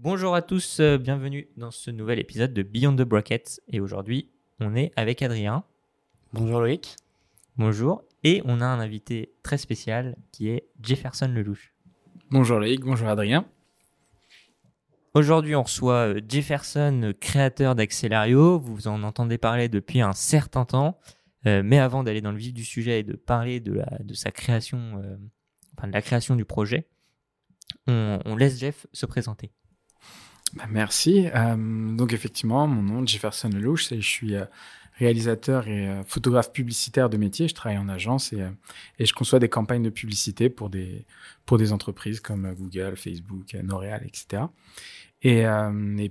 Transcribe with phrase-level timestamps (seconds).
[0.00, 3.60] Bonjour à tous, euh, bienvenue dans ce nouvel épisode de Beyond the Brackets.
[3.66, 5.64] Et aujourd'hui, on est avec Adrien.
[6.32, 6.94] Bonjour Loïc.
[7.56, 8.04] Bonjour.
[8.22, 11.74] Et on a un invité très spécial qui est Jefferson Lelouch.
[12.30, 13.44] Bonjour Loïc, bonjour Adrien.
[15.14, 18.60] Aujourd'hui, on reçoit euh, Jefferson, créateur d'Accelario.
[18.60, 21.00] Vous en entendez parler depuis un certain temps.
[21.46, 24.14] Euh, mais avant d'aller dans le vif du sujet et de parler de, la, de
[24.14, 25.16] sa création, euh,
[25.76, 26.86] enfin de la création du projet,
[27.88, 29.50] on, on laisse Jeff se présenter.
[30.58, 31.28] Bah, merci.
[31.34, 31.56] Euh,
[31.94, 34.44] donc effectivement, mon nom est Jefferson Lelouch et je suis euh,
[34.94, 37.46] réalisateur et euh, photographe publicitaire de métier.
[37.46, 38.42] Je travaille en agence et,
[38.98, 41.04] je conçois des campagnes de publicité pour des,
[41.72, 44.42] entreprises comme Google, Facebook, L'Oréal, etc.
[45.22, 45.44] Et,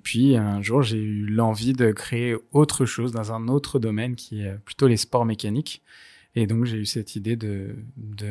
[0.02, 4.44] puis un jour, j'ai eu l'envie de créer autre chose dans un autre domaine qui
[4.44, 5.82] est plutôt les sports mécaniques.
[6.36, 7.76] Et donc j'ai eu cette idée de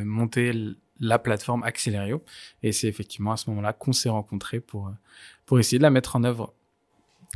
[0.02, 2.22] monter la plateforme Accelerio.
[2.62, 4.90] Et c'est effectivement à ce moment-là qu'on s'est rencontrés pour,
[5.44, 6.54] pour essayer de la mettre en œuvre.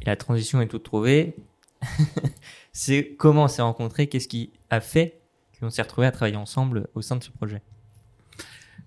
[0.03, 1.37] Et la transition est toute trouvée.
[2.73, 5.21] c'est comment on s'est rencontrés, qu'est-ce qui a fait
[5.59, 7.63] qu'on s'est retrouvés à travailler ensemble au sein de ce projet?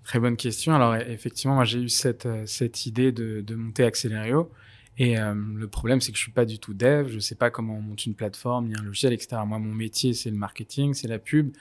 [0.02, 0.74] Très bonne question.
[0.74, 4.50] Alors effectivement, moi j'ai eu cette, cette idée de, de monter Accelerio.
[4.96, 7.50] Et euh, le problème, c'est que je suis pas du tout dev, je sais pas
[7.50, 9.42] comment on monte une plateforme, ni un logiciel, etc.
[9.44, 11.52] Moi, mon métier, c'est le marketing, c'est la pub,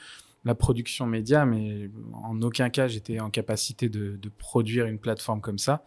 [0.45, 5.59] la production média, mais en aucun cas, j'étais en capacité de, produire une plateforme comme
[5.59, 5.83] ça.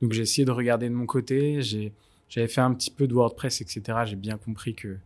[0.00, 1.60] Donc, j'ai essayé de regarder de mon côté,
[2.28, 3.98] j'avais fait un petit peu de WordPress, etc.
[4.06, 4.98] J'ai bien compris que,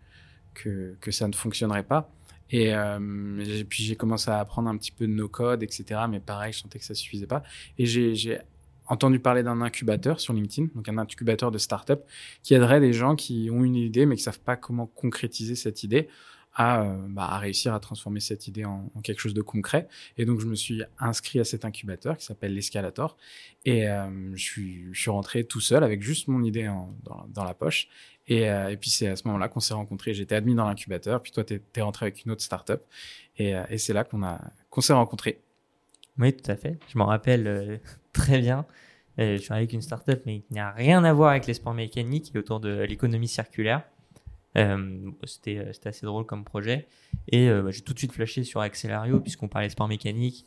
[0.55, 2.11] que, ça ne fonctionnerait pas.
[2.51, 6.01] Et, euh, puis, j'ai commencé à apprendre un petit peu de no-code, etc.
[6.09, 7.43] Mais pareil, je sentais que ça suffisait pas.
[7.79, 8.39] Et j'ai
[8.87, 12.05] entendu parler d'un incubateur sur LinkedIn, donc un incubateur de start-up
[12.43, 15.85] qui aiderait des gens qui ont une idée mais qui savent pas comment concrétiser cette
[15.85, 16.09] idée
[16.55, 19.89] à, euh, bah, à réussir à transformer cette idée en, quelque chose de concret.
[20.17, 23.17] Et donc je me suis inscrit à cet incubateur qui s'appelle l'Escalator
[23.65, 26.95] et euh, je suis je suis rentré tout seul avec juste mon idée en,
[27.29, 27.89] dans, la poche.
[28.27, 30.15] Et, euh, et puis c'est à ce moment-là qu'on s'est rencontrés.
[30.15, 32.85] J'étais admis dans l'incubateur, puis toi t'es es rentré avec une autre start-up
[33.37, 34.23] et, et c'est là qu'on
[34.71, 35.41] qu'on s'est rencontrés.
[36.19, 36.79] Oui, tout à fait.
[36.89, 37.81] Je m'en rappelle
[38.13, 38.65] très bien.
[39.19, 42.33] Je suis avec une startup, mais qui n'a rien à voir avec les sports mécaniques
[42.35, 43.83] et autour de l'économie circulaire.
[44.57, 46.87] Euh, c'était c'était assez drôle comme projet.
[47.29, 50.47] Et euh, bah, j'ai tout de suite flashé sur Accelario, puisqu'on parlait sport mécanique.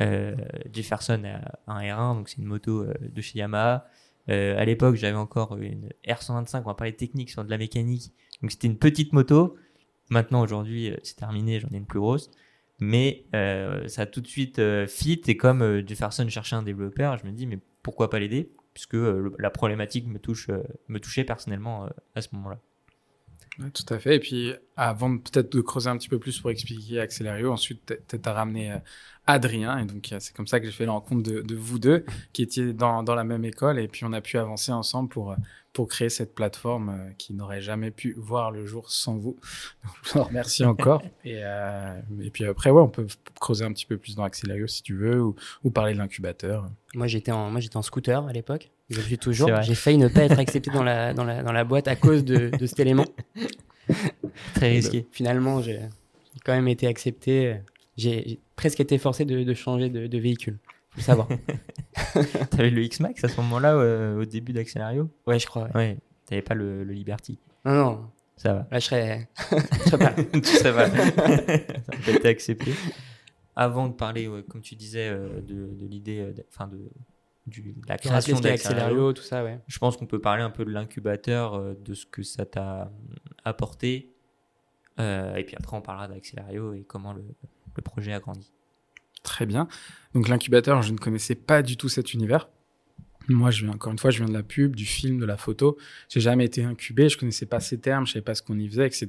[0.00, 0.36] Euh,
[0.72, 3.86] Jefferson a un R1, donc c'est une moto de chez Yamaha.
[4.28, 8.12] à l'époque, j'avais encore une R125, on va parler technique sur de la mécanique.
[8.42, 9.56] Donc c'était une petite moto.
[10.10, 12.30] Maintenant, aujourd'hui, c'est terminé, j'en ai une plus grosse
[12.80, 16.62] mais euh, ça a tout de suite euh, fit et comme euh, Jefferson cherchait un
[16.62, 18.52] développeur, je me dis mais pourquoi pas l'aider?
[18.74, 20.48] Puisque euh, la problématique me touche
[20.88, 22.60] me touchait personnellement à ce moment-là.
[23.58, 24.16] Ouais, tout à fait.
[24.16, 28.16] Et puis avant peut-être de creuser un petit peu plus pour expliquer Accelerio, ensuite tu
[28.24, 28.76] as ramené
[29.26, 32.04] Adrien et donc c'est comme ça que j'ai fait la rencontre de, de, vous deux
[32.32, 35.34] qui étiez dans, dans la même école et puis on a pu avancer ensemble pour
[35.78, 39.38] pour créer cette plateforme euh, qui n'aurait jamais pu voir le jour sans vous.
[39.84, 41.02] Donc, je vous en remercie encore.
[41.24, 43.06] Et, euh, et puis après, ouais, on peut
[43.38, 46.68] creuser un petit peu plus dans Accelerio si tu veux, ou, ou parler de l'incubateur.
[46.94, 48.70] Moi, j'étais en, moi, j'étais en scooter à l'époque.
[48.90, 49.50] Je suis toujours.
[49.62, 52.24] J'ai failli ne pas être accepté dans la, dans la, dans la boîte à cause
[52.24, 53.06] de, de cet élément.
[54.54, 55.02] Très risqué.
[55.02, 55.80] Donc, finalement, j'ai
[56.44, 57.56] quand même été accepté.
[57.96, 60.58] J'ai presque été forcé de, de changer de, de véhicule
[60.98, 61.28] faut savoir.
[62.50, 65.64] T'avais le X-Max à ce moment-là, euh, au début d'Accelario Ouais, je crois.
[65.68, 65.74] Ouais.
[65.74, 65.98] ouais.
[66.26, 67.38] T'avais pas le, le, Liberty?
[67.64, 68.10] Non, non.
[68.36, 68.66] Ça va.
[68.70, 69.28] Là, je serais.
[69.50, 70.22] je serais pas.
[70.32, 70.90] tu serais pas.
[70.90, 72.72] Ça a été accepté.
[73.56, 76.78] Avant de parler, ouais, comme tu disais, euh, de, de l'idée, enfin, de,
[77.48, 79.60] du, de la création d'Accelario, tout ça, ouais.
[79.66, 82.90] Je pense qu'on peut parler un peu de l'incubateur, euh, de ce que ça t'a
[83.44, 84.12] apporté.
[85.00, 87.24] Euh, et puis après, on parlera d'Accelario et comment le,
[87.76, 88.52] le projet a grandi.
[89.22, 89.68] Très bien.
[90.14, 92.48] Donc l'incubateur, je ne connaissais pas du tout cet univers.
[93.28, 95.36] Moi, je viens encore une fois, je viens de la pub, du film, de la
[95.36, 95.76] photo.
[96.08, 98.66] J'ai jamais été incubé, je connaissais pas ces termes, je savais pas ce qu'on y
[98.68, 99.06] faisait, etc.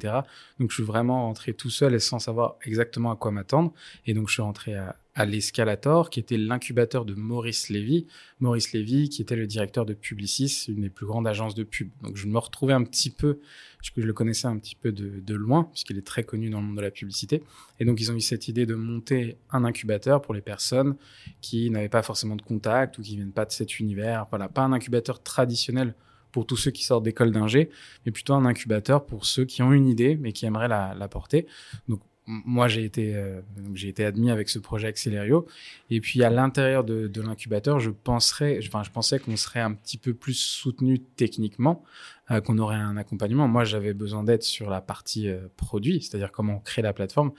[0.60, 3.74] Donc je suis vraiment rentré tout seul et sans savoir exactement à quoi m'attendre.
[4.06, 8.08] Et donc je suis rentré à, à l'Escalator, qui était l'incubateur de Maurice Lévy.
[8.40, 11.90] Maurice Lévy, qui était le directeur de Publicis, une des plus grandes agences de pub.
[12.04, 13.42] Donc je me retrouvais un petit peu,
[13.78, 16.50] parce que je le connaissais un petit peu de, de loin, puisqu'il est très connu
[16.50, 17.44] dans le monde de la publicité.
[17.82, 20.96] Et donc ils ont eu cette idée de monter un incubateur pour les personnes
[21.42, 24.26] qui n'avaient pas forcément de contact ou qui viennent pas de cet univers.
[24.30, 25.96] Voilà, pas un incubateur traditionnel
[26.32, 27.72] pour tous ceux qui sortent d'école d'ingé,
[28.06, 31.08] mais plutôt un incubateur pour ceux qui ont une idée mais qui aimeraient la, la
[31.10, 31.46] porter.
[31.90, 32.00] Donc
[32.30, 33.42] moi j'ai été euh,
[33.74, 35.48] j'ai été admis avec ce projet Accelerio
[35.90, 40.14] et puis à l'intérieur de, l'incubateur je enfin je pensais qu'on serait un petit peu
[40.14, 41.84] plus soutenu techniquement
[42.30, 46.32] euh, qu'on aurait un accompagnement moi j'avais besoin d'aide sur la partie euh, produit c'est-à-dire
[46.32, 47.32] comment on crée la plateforme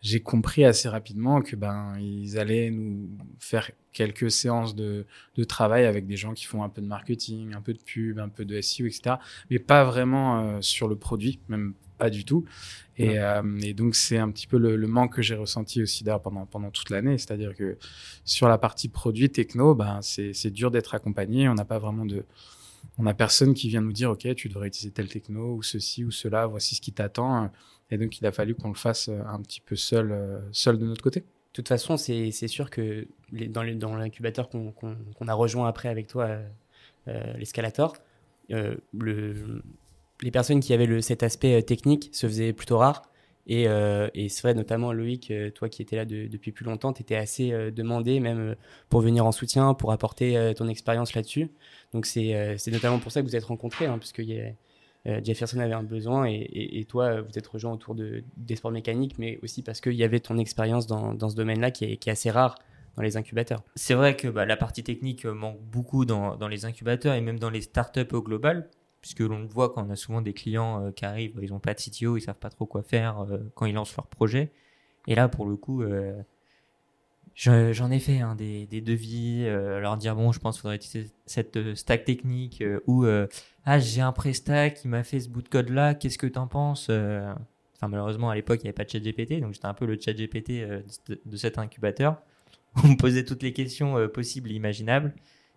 [0.00, 5.06] j'ai compris assez rapidement que ben ils allaient nous faire quelques séances de,
[5.36, 8.18] de travail avec des gens qui font un peu de marketing, un peu de pub,
[8.18, 9.16] un peu de SEO, etc.
[9.48, 12.44] Mais pas vraiment sur le produit, même pas du tout.
[12.96, 16.04] Et, euh, et donc c'est un petit peu le, le manque que j'ai ressenti aussi
[16.04, 17.76] d'ailleurs pendant pendant toute l'année, c'est-à-dire que
[18.24, 21.48] sur la partie produit techno, ben c'est dur d'être accompagné.
[21.48, 22.24] On n'a pas vraiment de
[22.98, 26.04] on a personne qui vient nous dire ok tu devrais utiliser tel techno ou ceci
[26.04, 27.50] ou cela voici ce qui t'attend
[27.90, 30.78] et donc, il a fallu qu'on le fasse euh, un petit peu seul, euh, seul
[30.78, 31.20] de notre côté.
[31.20, 33.62] De toute façon, c'est sûr que les, dans
[33.96, 36.40] l'incubateur qu'on a rejoint après avec toi,
[37.06, 37.94] euh, l'escalator,
[38.48, 39.62] le,
[40.24, 43.02] les personnes qui avaient cet aspect technique se faisaient plutôt rares.
[43.46, 47.14] Et, et c'est vrai, notamment Loïc, toi qui étais là depuis plus longtemps, tu étais
[47.14, 48.56] assez demandé, même
[48.88, 51.50] pour venir en soutien, pour apporter ton expérience là-dessus.
[51.92, 54.32] Donc c'est notamment pour ça que vous êtes rencontrés, hein, a
[55.06, 59.18] euh, Jefferson avait un besoin et, toi, vous êtes rejoint autour de, des sports mécaniques,
[59.18, 62.12] mais aussi parce qu'il y avait ton expérience dans, ce domaine-là qui est, qui est,
[62.12, 62.54] assez rare
[62.96, 63.62] dans les incubateurs.
[63.74, 67.38] C'est vrai que bah, la partie technique manque beaucoup dans, dans, les incubateurs et même
[67.38, 68.70] dans les startups au global,
[69.04, 71.74] puisque l'on voit quand on a souvent des clients euh, qui arrivent, ils n'ont pas
[71.74, 74.50] de CTO, ils savent pas trop quoi faire euh, quand ils lancent leur projet.
[75.06, 75.82] Et là, pour le coup,
[77.36, 81.10] J'en ai fait hein, des, devis, euh, leur dire bon, je pense qu'il faudrait utiliser
[81.26, 83.04] cette euh, stack technique euh, ou
[83.64, 86.46] ah j'ai un presta qui m'a fait ce bout de code là, qu'est-ce que t'en
[86.46, 89.74] penses Enfin malheureusement à l'époque il n'y avait pas de chat GPT, donc j'étais un
[89.74, 90.50] peu le chat GPT
[91.08, 92.22] de, de, cet incubateur.
[92.84, 95.14] On me posait toutes les questions possibles et imaginables.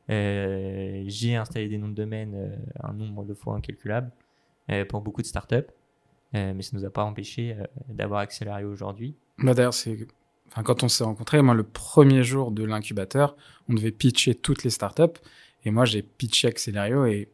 [0.09, 4.12] J'ai installé des noms de domaine un nombre de fois incalculable
[4.89, 5.68] pour beaucoup de startups,
[6.33, 7.56] mais ça ne nous a pas empêché
[7.89, 9.15] d'avoir accéléré aujourd'hui.
[9.39, 9.74] Bah, D'ailleurs
[10.48, 13.36] enfin, quand on s'est rencontrés, moi, le premier jour de l'incubateur,
[13.69, 15.19] on devait pitcher toutes les startups.
[15.63, 17.30] Et moi, j'ai pitché Accelerio et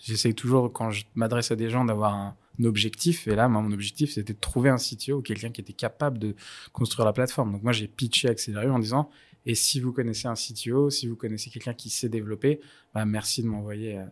[0.00, 3.26] j'essaye toujours, quand je m'adresse à des gens, d'avoir un, objectif.
[3.26, 6.20] Et là, moi, mon objectif, c'était de trouver un CTO ou quelqu'un qui était capable
[6.20, 6.36] de
[6.72, 7.50] construire la plateforme.
[7.50, 9.10] Donc, moi, j'ai pitché Accelerio en disant,
[9.46, 12.60] et si vous connaissez un CTO, si vous connaissez quelqu'un qui sait développer,
[12.94, 14.04] bah, merci de m'envoyer euh,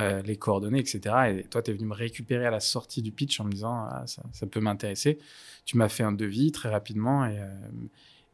[0.00, 1.00] euh, les coordonnées, etc.
[1.30, 3.86] Et toi, tu es venu me récupérer à la sortie du pitch en me disant
[3.90, 5.18] ah, ça, ça, peut m'intéresser.
[5.66, 7.48] Tu m'as fait un devis très rapidement et, euh,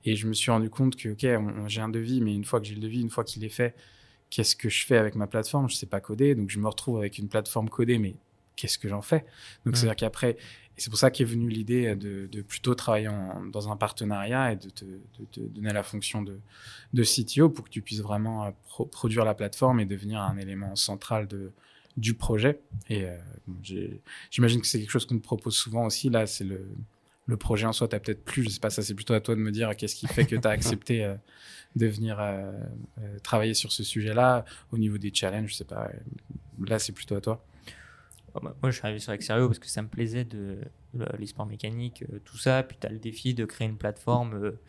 [0.04, 2.66] et je me suis rendu compte que, OK, j'ai un devis, mais une fois que
[2.66, 3.74] j'ai le devis, une fois qu'il est fait,
[4.30, 5.68] qu'est-ce que je fais avec ma plateforme?
[5.68, 8.14] Je sais pas coder, donc je me retrouve avec une plateforme codée, mais
[8.54, 9.24] qu'est-ce que j'en fais?
[9.64, 10.36] Donc, c'est-à-dire qu'après,
[10.76, 13.08] et c'est pour ça qu'est venue l'idée de, de, plutôt travailler
[13.50, 16.38] dans un partenariat et de te, de donner la fonction de,
[16.92, 20.76] de, CTO pour que tu puisses vraiment euh, produire la plateforme et devenir un élément
[20.76, 21.52] central de,
[21.96, 22.60] du projet.
[22.90, 23.16] Et euh,
[24.30, 26.10] j'imagine que c'est quelque chose qu'on te propose souvent aussi.
[26.10, 26.68] Là, c'est le,
[27.24, 29.34] le projet en soi, tu peut-être plus, je sais pas, ça c'est plutôt à toi
[29.34, 31.14] de me dire qu'est-ce qui fait que tu as accepté euh,
[31.74, 32.18] de venir
[33.22, 35.90] travailler sur ce sujet-là au niveau des challenges, je sais pas.
[36.66, 37.44] Là, c'est plutôt à toi.
[38.42, 40.58] Moi, je suis arrivé sur Exerio parce que ça me plaisait de,
[41.18, 42.62] les sports mécaniques, euh, tout ça.
[42.62, 44.34] Puis tu as le défi de créer une plateforme.
[44.34, 44.60] Euh,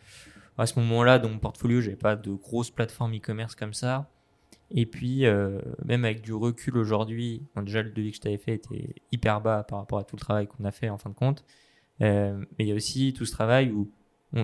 [0.56, 4.10] à ce moment-là, dans mon portfolio, j'avais pas de grosses plateformes e-commerce comme ça.
[4.70, 8.54] Et puis, euh, même avec du recul aujourd'hui, déjà le devis que je t'avais fait
[8.54, 11.14] était hyper bas par rapport à tout le travail qu'on a fait en fin de
[11.14, 11.44] compte.
[12.00, 13.90] mais il y a aussi tout ce travail où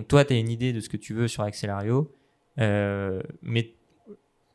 [0.09, 2.15] toi, tu as une idée de ce que tu veux sur Accelerio,
[2.57, 3.75] mais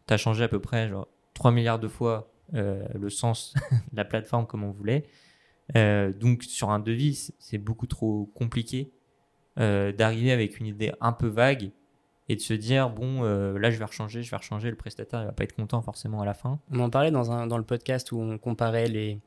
[0.08, 3.54] tu as changé à peu près genre, 3 milliards de fois le sens
[3.92, 5.06] de la plateforme comme on voulait.
[5.76, 8.92] Euh, donc sur un devis, c'est beaucoup trop compliqué
[9.60, 11.72] euh, d'arriver avec une idée un peu vague
[12.28, 15.26] et de se dire bon là je vais rechanger, je vais rechanger, le prestataire il
[15.26, 16.60] va pas être content forcément à la fin.
[16.72, 19.20] On en parlait dans, un, dans le podcast où on comparait les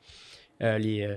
[0.60, 1.08] les,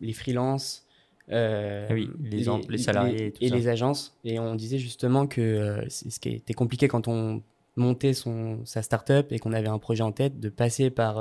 [0.00, 0.86] les freelances,
[1.30, 6.30] ah oui, les, les, salariés et, les agences et on disait justement que ce qui
[6.30, 7.42] était compliqué quand on
[7.76, 11.20] montait son sa startup et qu'on avait un projet en tête de passer par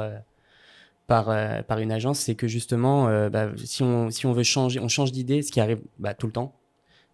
[1.08, 4.44] par, euh, par une agence, c'est que justement, euh, bah, si, on, si on veut
[4.44, 6.56] changer, on change d'idée, ce qui arrive bah, tout le temps,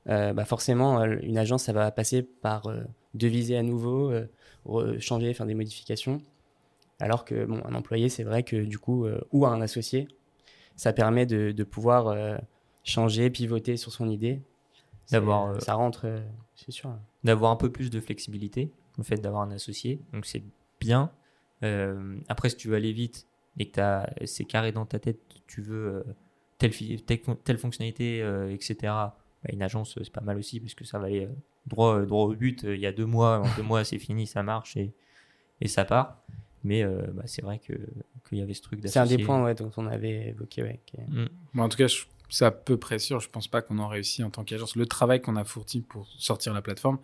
[0.08, 2.72] euh, bah, forcément, une agence, ça va passer par
[3.14, 4.14] deviser à nouveau,
[5.00, 6.22] changer, faire des modifications.
[7.00, 10.08] Alors que bon, un employé, c'est vrai que du coup, ou un associé,
[10.76, 12.40] ça permet de, de pouvoir
[12.84, 14.42] changer, pivoter sur son idée.
[15.12, 16.08] D'avoir, ça rentre,
[16.56, 16.94] c'est sûr.
[17.24, 20.44] D'avoir un peu plus de flexibilité, le fait d'avoir un associé, donc c'est
[20.80, 21.12] bien.
[22.28, 23.29] après, si tu veux aller vite,
[23.60, 26.04] et que c'est carré dans ta tête, tu veux euh,
[26.58, 26.72] telle,
[27.44, 28.76] telle, fonctionnalité, euh, etc.
[28.82, 29.14] Bah,
[29.52, 31.36] une agence, c'est pas mal aussi parce que ça va aller euh,
[31.68, 32.64] droit, droit au but.
[32.64, 34.94] Il y a deux mois, en deux mois, c'est fini, ça marche et,
[35.62, 36.24] et ça part.
[36.64, 39.72] Mais bah, c'est vrai qu'il y avait ce truc C'est un des points ouais, dont
[39.78, 40.62] on avait évoqué.
[40.64, 41.60] Ouais, mm.
[41.60, 43.20] en tout cas, je c'est à peu près sûr.
[43.20, 44.76] Je pense pas qu'on a réussi en tant qu'agence.
[44.76, 47.00] Le travail qu'on a fourni pour sortir la plateforme.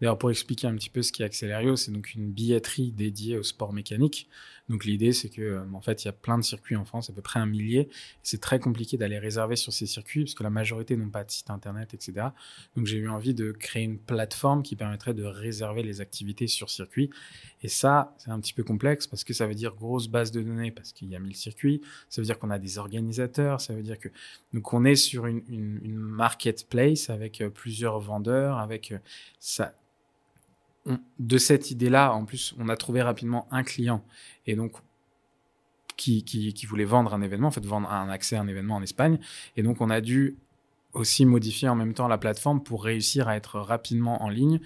[0.00, 3.42] D'ailleurs, pour expliquer un petit peu ce qu'est Accelerio, c'est donc une billetterie dédiée au
[3.42, 4.28] sport mécanique.
[4.70, 7.10] Donc l'idée, c'est que euh, en fait, il y a plein de circuits en France,
[7.10, 7.88] à peu près un millier.
[8.22, 11.30] C'est très compliqué d'aller réserver sur ces circuits parce que la majorité n'ont pas de
[11.30, 12.28] site internet, etc.
[12.76, 16.70] Donc j'ai eu envie de créer une plateforme qui permettrait de réserver les activités sur
[16.70, 17.10] circuit.
[17.62, 20.40] Et ça, c'est un petit peu complexe parce que ça veut dire grosse base de
[20.40, 21.82] données parce qu'il y a 1000 circuits.
[22.08, 23.60] Ça veut dire qu'on a des organisateurs.
[23.60, 24.08] Ça veut dire que
[24.72, 28.98] on est sur une, marketplace avec euh, plusieurs vendeurs, avec euh,
[29.38, 29.74] ça
[31.18, 34.02] de cette idée-là, en plus, on a trouvé rapidement un client
[34.46, 34.72] et donc
[35.96, 38.82] qui, qui, voulait vendre un événement, en fait, vendre un accès à un événement en
[38.82, 39.18] Espagne.
[39.58, 40.38] Et donc, on a dû
[40.94, 44.60] aussi modifier en même temps la plateforme pour réussir à être rapidement en ligne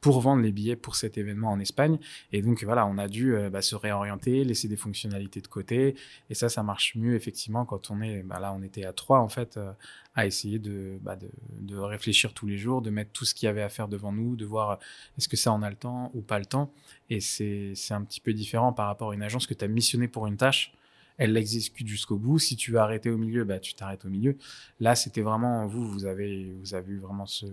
[0.00, 1.98] pour vendre les billets pour cet événement en Espagne.
[2.32, 5.94] Et donc voilà, on a dû euh, bah, se réorienter, laisser des fonctionnalités de côté.
[6.30, 9.18] Et ça, ça marche mieux effectivement quand on est, bah, là, on était à trois
[9.18, 9.72] en fait, euh,
[10.14, 10.58] à essayer
[11.00, 11.28] bah, de,
[11.60, 14.12] de, réfléchir tous les jours, de mettre tout ce qu'il y avait à faire devant
[14.12, 14.76] nous, de voir euh,
[15.18, 16.72] est-ce que ça en a le temps ou pas le temps.
[17.10, 20.08] Et c'est un petit peu différent par rapport à une agence que tu as missionnée
[20.08, 20.72] pour une tâche
[21.20, 22.38] elle l'exécute jusqu'au bout.
[22.38, 24.38] Si tu veux arrêter au milieu, bah, tu t'arrêtes au milieu.
[24.80, 27.44] Là, c'était vraiment, vous, vous avez, vous avez eu vraiment ce,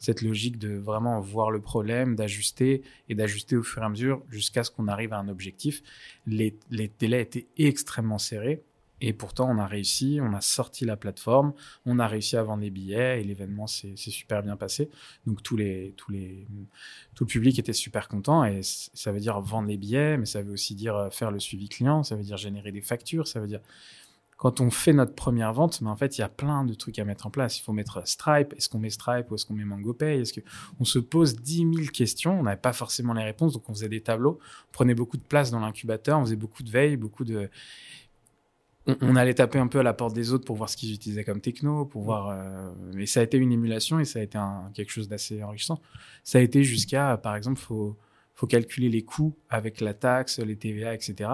[0.00, 4.22] cette logique de vraiment voir le problème, d'ajuster et d'ajuster au fur et à mesure
[4.30, 5.82] jusqu'à ce qu'on arrive à un objectif.
[6.26, 8.64] Les, les délais étaient extrêmement serrés.
[9.06, 11.52] Et pourtant, on a réussi, on a sorti la plateforme,
[11.84, 14.88] on a réussi à vendre les billets et l'événement s'est super bien passé.
[15.26, 15.92] Donc tout le
[17.26, 20.74] public était super content et ça veut dire vendre les billets, mais ça veut aussi
[20.74, 23.60] dire euh, faire le suivi client, ça veut dire générer des factures, ça veut dire
[24.38, 26.98] quand on fait notre première vente, mais en fait, il y a plein de trucs
[26.98, 27.58] à mettre en place.
[27.58, 28.52] Il faut mettre Stripe.
[28.56, 30.20] Est-ce qu'on met Stripe ou est-ce qu'on met MangoPay?
[30.20, 30.40] Est-ce que
[30.80, 32.40] on se pose 10 000 questions?
[32.40, 34.38] On n'avait pas forcément les réponses, donc on faisait des tableaux.
[34.68, 37.48] On prenait beaucoup de place dans l'incubateur, on faisait beaucoup de veille, beaucoup de
[38.86, 41.24] on, allait taper un peu à la porte des autres pour voir ce qu'ils utilisaient
[41.24, 42.28] comme techno, pour voir.
[42.28, 44.38] Euh, mais ça a été une émulation et ça a été
[44.74, 45.80] quelque chose d'assez enrichissant.
[46.22, 47.96] Ça a été jusqu'à, par exemple, faut
[48.36, 51.28] faut calculer les coûts avec la taxe, les TVA, etc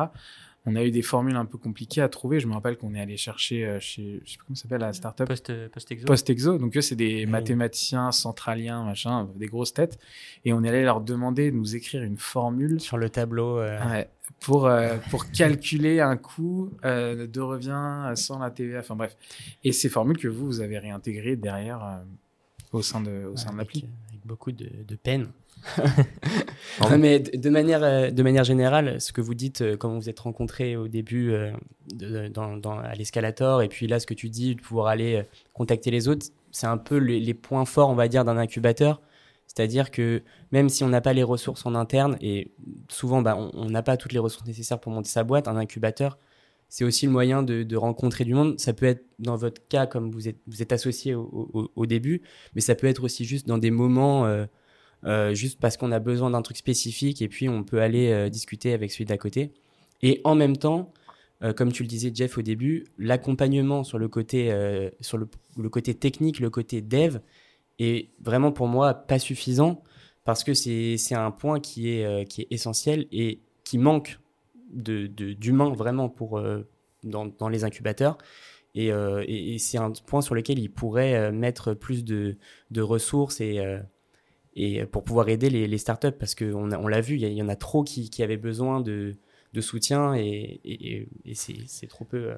[0.66, 2.38] on a eu des formules un peu compliquées à trouver.
[2.38, 4.80] Je me rappelle qu'on est allé chercher euh, chez, je sais pas comment ça s'appelle,
[4.80, 5.26] la startup.
[5.26, 6.04] Post-Exo.
[6.06, 6.58] Post-Exo.
[6.58, 9.98] Donc, eux, c'est des mathématiciens centraliens, machin, des grosses têtes.
[10.44, 12.78] Et on est allé leur demander de nous écrire une formule.
[12.80, 13.58] Sur le tableau.
[13.58, 14.04] Euh.
[14.40, 18.80] pour, euh, pour calculer un coût de revient sans la TVA.
[18.80, 19.16] Enfin, bref.
[19.64, 22.02] Et ces formules que vous, vous avez réintégrées derrière
[22.72, 23.86] au sein de, au sein de l'appli.
[24.20, 25.28] Avec beaucoup de, de peine.
[26.98, 30.08] mais de, manière, euh, de manière générale, ce que vous dites, euh, quand vous vous
[30.08, 34.56] êtes rencontrés au début euh, dans, à l'escalator, et puis là, ce que tu dis,
[34.56, 35.24] de pouvoir aller
[35.54, 39.00] contacter les autres, c'est un peu les, points forts, on va dire, d'un incubateur.
[39.46, 40.22] C'est-à-dire que
[40.52, 42.52] même si on n'a pas les ressources en interne, et
[42.88, 46.18] souvent, bah, on n'a pas toutes les ressources nécessaires pour monter sa boîte, un incubateur,
[46.70, 48.58] c'est aussi le moyen de, rencontrer du monde.
[48.58, 52.22] Ça peut être dans votre cas, comme vous êtes, associé au, début,
[52.54, 54.26] mais ça peut être aussi juste dans des moments
[55.04, 58.28] euh, juste parce qu'on a besoin d'un truc spécifique et puis on peut aller euh,
[58.28, 59.52] discuter avec celui d'à côté.
[60.02, 60.92] Et en même temps,
[61.42, 64.50] euh, comme tu le disais Jeff au début, l'accompagnement sur le côté
[65.00, 67.18] sur le, côté technique, le côté dev
[67.78, 69.82] est vraiment pour moi pas suffisant
[70.24, 74.18] parce que c'est un point qui est qui est essentiel et qui manque
[74.72, 75.10] de
[75.74, 76.42] vraiment pour
[77.02, 78.18] dans, dans, les incubateurs.
[78.74, 82.36] Et, et, c'est un point sur lequel ils pourraient mettre plus de,
[82.70, 83.60] de ressources et,
[84.54, 87.56] et pour pouvoir aider les, startups parce qu'on on l'a vu, il y, en a
[87.56, 89.16] trop qui, avaient besoin de,
[89.60, 92.32] soutien et, et, c'est trop peu.
[92.32, 92.36] Euh,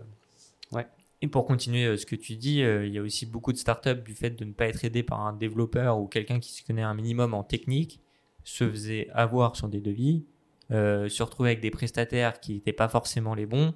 [0.73, 0.87] ouais.
[1.21, 3.59] Et pour continuer euh, ce que tu dis, euh, il y a aussi beaucoup de
[3.59, 6.65] startups du fait de ne pas être aidé par un développeur ou quelqu'un qui se
[6.65, 8.01] connaît un minimum en technique,
[8.45, 10.25] se faisait avoir sur des devis,
[10.73, 13.75] se retrouver avec des prestataires qui n'étaient pas forcément les bons.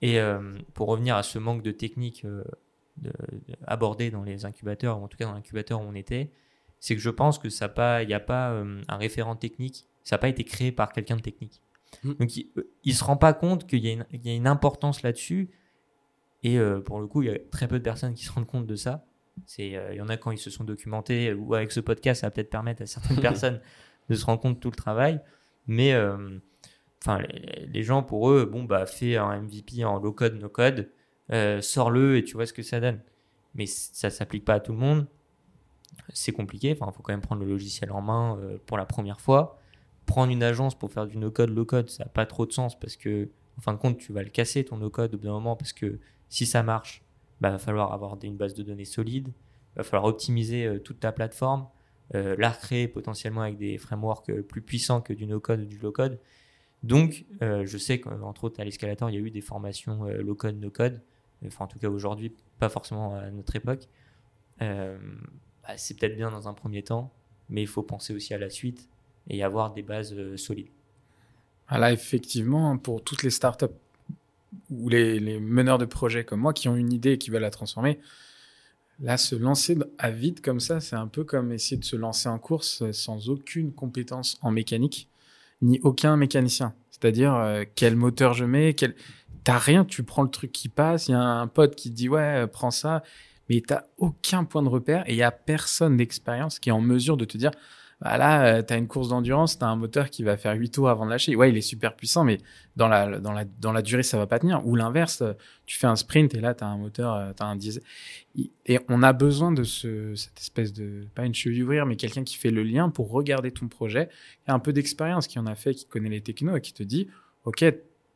[0.00, 0.18] Et
[0.74, 2.24] pour revenir à ce manque de technique
[2.96, 3.12] de,
[3.66, 6.30] abordé dans les incubateurs, ou en tout cas dans l'incubateur où on était,
[6.80, 9.86] c'est que je pense que ça pas, il n'y a pas euh, un référent technique,
[10.02, 11.62] ça n'a pas été créé par quelqu'un de technique.
[12.02, 12.14] Mm.
[12.14, 12.50] Donc il,
[12.84, 15.50] ne se rend pas compte qu'il y, y, a une importance là-dessus.
[16.42, 18.48] Et euh, pour le coup, il y a très peu de personnes qui se rendent
[18.48, 19.06] compte de ça.
[19.46, 22.22] C'est, euh, il y en a quand ils se sont documentés, ou avec ce podcast,
[22.22, 23.60] ça va peut-être permettre à certaines personnes
[24.08, 25.20] de se rendre compte de tout le travail.
[25.66, 25.94] Mais
[27.02, 27.20] enfin,
[27.72, 30.90] les, gens, pour eux, bon, bah, fais un MVP en low code, no code,
[31.60, 33.00] sors-le et tu vois ce que ça donne.
[33.54, 35.06] Mais ça s'applique pas à tout le monde
[36.12, 36.76] c'est compliqué.
[36.78, 39.58] Enfin, faut quand même prendre le logiciel en main euh, pour la première fois.
[40.06, 42.96] Prendre une agence pour faire du no-code, low-code, ça n'a pas trop de sens parce
[42.96, 45.56] que, en fin de compte, tu vas le casser ton no-code au bout d'un moment
[45.56, 47.02] parce que si ça marche,
[47.40, 49.32] bah, va falloir avoir une base de données solide,
[49.76, 51.68] va falloir optimiser euh, toute ta plateforme,
[52.14, 52.56] euh, la
[52.88, 56.18] potentiellement avec des frameworks plus puissants que du no-code ou du low-code.
[56.82, 61.00] Donc, je sais qu'entre autres, à l'escalator, il y a eu des formations low-code, no-code.
[61.46, 63.88] enfin en tout cas aujourd'hui, pas forcément à notre époque,
[64.62, 64.96] euh,
[65.62, 67.12] bah, c'est peut-être bien dans un premier temps,
[67.48, 68.88] mais il faut penser aussi à la suite
[69.28, 70.68] et avoir des bases euh, solides.
[71.68, 73.66] Ah là, effectivement, pour toutes les startups
[74.70, 77.42] ou les, les meneurs de projets comme moi qui ont une idée et qui veulent
[77.42, 77.98] la transformer,
[79.00, 82.28] là, se lancer à vide comme ça, c'est un peu comme essayer de se lancer
[82.28, 85.08] en course sans aucune compétence en mécanique,
[85.60, 86.74] ni aucun mécanicien.
[86.90, 88.94] C'est-à-dire, euh, quel moteur je mets, quel...
[89.44, 91.96] T'as rien, tu prends le truc qui passe, il y a un pote qui te
[91.96, 93.02] dit, ouais, prends ça,
[93.48, 96.80] mais t'as aucun point de repère et il y a personne d'expérience qui est en
[96.80, 97.50] mesure de te dire,
[98.02, 100.54] bah là, euh, tu as une course d'endurance, tu as un moteur qui va faire
[100.54, 101.36] 8 tours avant de lâcher.
[101.36, 102.38] Ouais, il est super puissant, mais
[102.74, 104.66] dans la, dans la, dans la durée, ça va pas tenir.
[104.66, 105.34] Ou l'inverse, euh,
[105.66, 107.82] tu fais un sprint et là, tu as un moteur, euh, tu as un diesel.
[108.66, 112.24] Et on a besoin de ce, cette espèce de, pas une cheville ouvrière, mais quelqu'un
[112.24, 114.08] qui fait le lien pour regarder ton projet,
[114.44, 116.72] qui a un peu d'expérience, qui en a fait, qui connaît les technos et qui
[116.72, 117.06] te dit,
[117.44, 117.64] OK,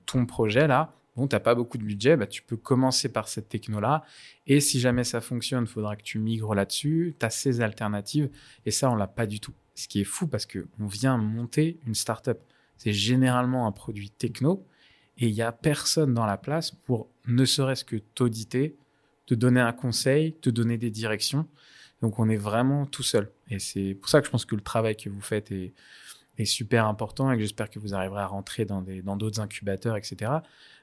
[0.05, 3.49] ton projet là, bon, t'as pas beaucoup de budget, bah, tu peux commencer par cette
[3.49, 4.03] techno-là.
[4.49, 7.15] Et si jamais ça fonctionne, il faudra que tu migres là-dessus.
[7.21, 8.31] Tu as ces alternatives.
[8.65, 11.17] Et ça, on l'a pas du tout ce qui est fou parce que on vient
[11.17, 12.39] monter une startup.
[12.79, 14.67] C'est généralement un produit techno
[15.19, 18.77] et il n'y a personne dans la place pour ne serait-ce que t'auditer,
[19.27, 21.47] te donner un conseil, te donner des directions.
[22.03, 23.31] Donc on est vraiment tout seul.
[23.51, 25.73] Et c'est pour ça que je pense que le travail que vous faites est,
[26.45, 28.83] super important et que j'espère que vous arriverez à rentrer dans
[29.17, 30.33] d'autres incubateurs, etc.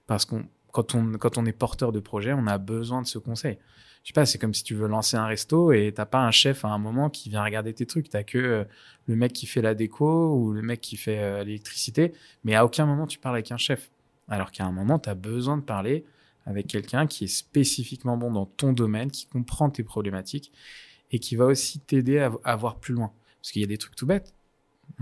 [0.08, 3.20] Parce qu'on quand on quand on est porteur de projet, on a besoin de ce
[3.20, 3.60] conseil
[4.04, 6.32] je sais pas, c'est comme si tu veux lancer un resto et t'as pas un
[6.32, 8.10] chef à un moment qui vient regarder tes trucs.
[8.10, 8.64] T'as que euh,
[9.08, 12.66] le mec qui fait la déco ou le mec qui fait euh, l'électricité, mais à
[12.66, 13.92] aucun moment tu parles avec un chef.
[14.28, 16.06] Alors qu'à un moment, tu as besoin de parler
[16.46, 20.52] avec quelqu'un qui est spécifiquement bon dans ton domaine, qui comprend tes problématiques
[21.12, 23.12] et qui va aussi t'aider à, voir plus loin.
[23.42, 24.34] Parce qu'il y a des trucs tout bêtes.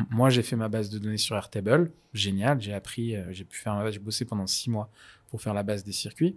[0.10, 2.62] Moi, j'ai fait ma base de données sur Airtable, génial.
[2.62, 4.90] J'ai appris, euh, j'ai pu faire ma base, j'ai bossé pendant six mois
[5.30, 6.36] pour faire la base des circuits.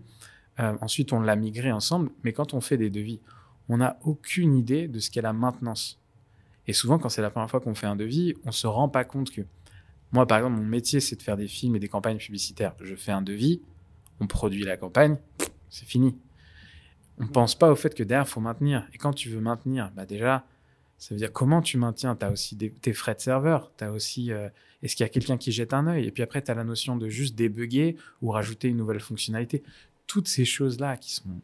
[0.60, 3.20] Euh, ensuite, on l'a migré ensemble, mais quand on fait des devis,
[3.68, 6.00] on n'a aucune idée de ce qu'est la maintenance.
[6.66, 9.04] Et souvent, quand c'est la première fois qu'on fait un devis, on se rend pas
[9.04, 9.42] compte que
[10.12, 12.74] moi, par exemple, mon métier, c'est de faire des films et des campagnes publicitaires.
[12.80, 13.60] Je fais un devis,
[14.20, 15.16] on produit la campagne,
[15.70, 16.16] c'est fini.
[17.18, 18.86] On pense pas au fait que derrière, faut maintenir.
[18.92, 20.44] Et quand tu veux maintenir, bah déjà,
[20.98, 22.16] ça veut dire comment tu maintiens?
[22.16, 23.72] Tu as aussi des, tes frais de serveur.
[23.92, 24.48] Aussi, euh,
[24.82, 26.06] est-ce qu'il y a quelqu'un qui jette un œil?
[26.06, 29.62] Et puis après, tu as la notion de juste débugger ou rajouter une nouvelle fonctionnalité
[30.06, 31.40] toutes ces choses-là qui sont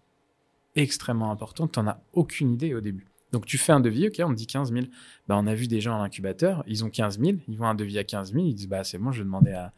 [0.77, 3.07] extrêmement importantes, tu n'en as aucune idée au début.
[3.33, 4.87] Donc tu fais un devis, ok, on te dit 15 000.
[5.29, 7.75] Bah, on a vu des gens à l'incubateur, ils ont 15 000, ils vont un
[7.75, 9.73] devis à 15 000, ils disent bah c'est bon, je vais demander à,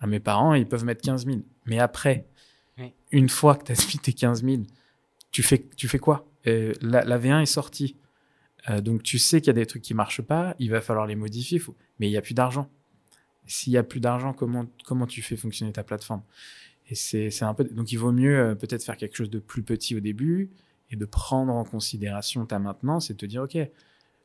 [0.00, 1.38] à, mes parents, ils peuvent mettre 15 000.
[1.66, 2.26] Mais après,
[2.78, 2.92] oui.
[3.12, 4.62] une fois que tu as mis tes 15 000,
[5.30, 6.26] tu fais, tu fais quoi?
[6.46, 7.96] Euh, la, la, V1 est sortie.
[8.70, 11.06] Euh, donc tu sais qu'il y a des trucs qui marchent pas, il va falloir
[11.06, 11.76] les modifier, faut...
[11.98, 12.70] mais il n'y a plus d'argent.
[13.46, 16.22] S'il n'y a plus d'argent, comment, comment tu fais fonctionner ta plateforme?
[16.88, 17.30] Et c'est
[17.72, 20.50] donc il vaut mieux euh, peut-être faire quelque chose de plus petit au début
[20.90, 23.58] et de prendre en considération ta maintenance et te dire ok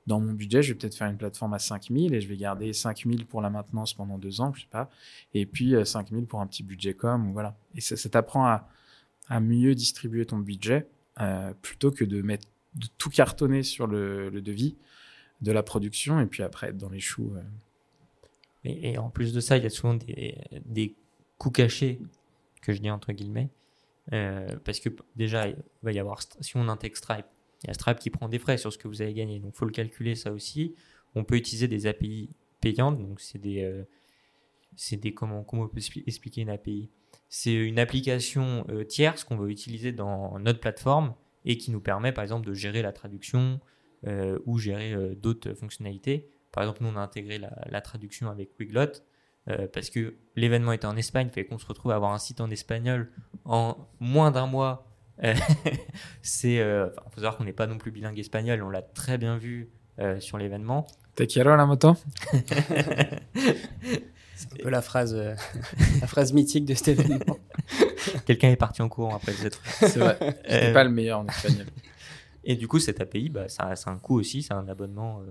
[0.08, 2.72] dans mon budget je vais peut-être faire une plateforme à 5000 et je vais garder
[2.74, 4.90] 5000 pour la maintenance pendant deux ans je sais pas
[5.34, 7.58] et puis 5000 euh, pour un petit budget com voilà.
[7.76, 8.68] Et ça, t'apprend à,
[9.40, 10.88] mieux distribuer ton budget
[11.22, 14.76] euh, plutôt que de mettre de tout cartonner sur le, devis
[15.42, 17.34] de la production et puis après être dans les choux
[18.64, 20.94] et, et, en plus de ça il y a souvent des, des
[21.38, 22.00] coûts cachés
[22.62, 23.50] que je dis entre guillemets,
[24.14, 27.26] euh, parce que déjà, il va y avoir, si on intègre Stripe,
[27.64, 29.54] il y a Stripe qui prend des frais sur ce que vous avez gagné, donc
[29.56, 30.76] il faut le calculer ça aussi.
[31.16, 32.30] On peut utiliser des API
[32.62, 33.84] payantes, donc c'est des, euh,
[34.76, 36.90] c'est des comment, comment on peut expliquer une API
[37.30, 41.14] C'est une application euh, tierce qu'on va utiliser dans notre plateforme
[41.46, 43.60] et qui nous permet par exemple de gérer la traduction
[44.48, 46.28] ou gérer d'autres fonctionnalités.
[46.52, 48.94] Par exemple, nous on a intégré la, la traduction avec Wiglot
[49.50, 52.42] euh, parce que l'événement était en Espagne, fait qu'on se retrouve à avoir un site
[52.42, 53.12] en espagnol
[53.46, 54.88] en moins d'un mois.
[56.22, 59.38] C'est, euh, faut savoir qu'on n'est pas non plus bilingue espagnol, on l'a très bien
[59.38, 60.88] vu euh, sur l'événement.
[61.16, 61.96] Te quiero la moto.
[64.36, 67.38] c'est un peu la phrase, la phrase mythique de cet événement.
[68.26, 70.18] Quelqu'un est parti en courant après le C'est vrai.
[70.48, 71.68] C'est pas le meilleur en espagnol.
[72.44, 75.22] Et du coup, cette API, bah, ça, ça a un coût aussi, c'est un abonnement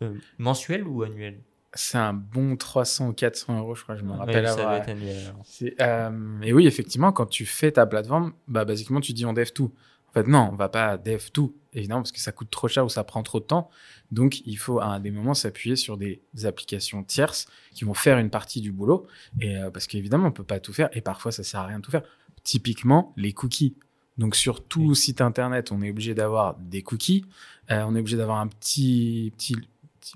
[0.00, 0.06] mm.
[0.38, 1.42] mensuel ou annuel?
[1.76, 4.82] C'est un bon 300 ou 400 euros, je crois, je me rappelle avoir.
[5.80, 9.50] Euh, et oui, effectivement, quand tu fais ta plateforme, bah, basiquement, tu dis on dev
[9.54, 9.72] tout.
[10.08, 12.84] En fait, non, on va pas dev tout, évidemment, parce que ça coûte trop cher
[12.84, 13.70] ou ça prend trop de temps.
[14.10, 18.30] Donc, il faut à des moments s'appuyer sur des applications tierces qui vont faire une
[18.30, 19.06] partie du boulot.
[19.40, 20.88] Et euh, parce qu'évidemment, on peut pas tout faire.
[20.92, 22.02] Et parfois, ça sert à rien de tout faire.
[22.42, 23.76] Typiquement, les cookies.
[24.16, 24.96] Donc, sur tout oui.
[24.96, 27.26] site internet, on est obligé d'avoir des cookies.
[27.70, 29.56] Euh, on est obligé d'avoir un petit, petit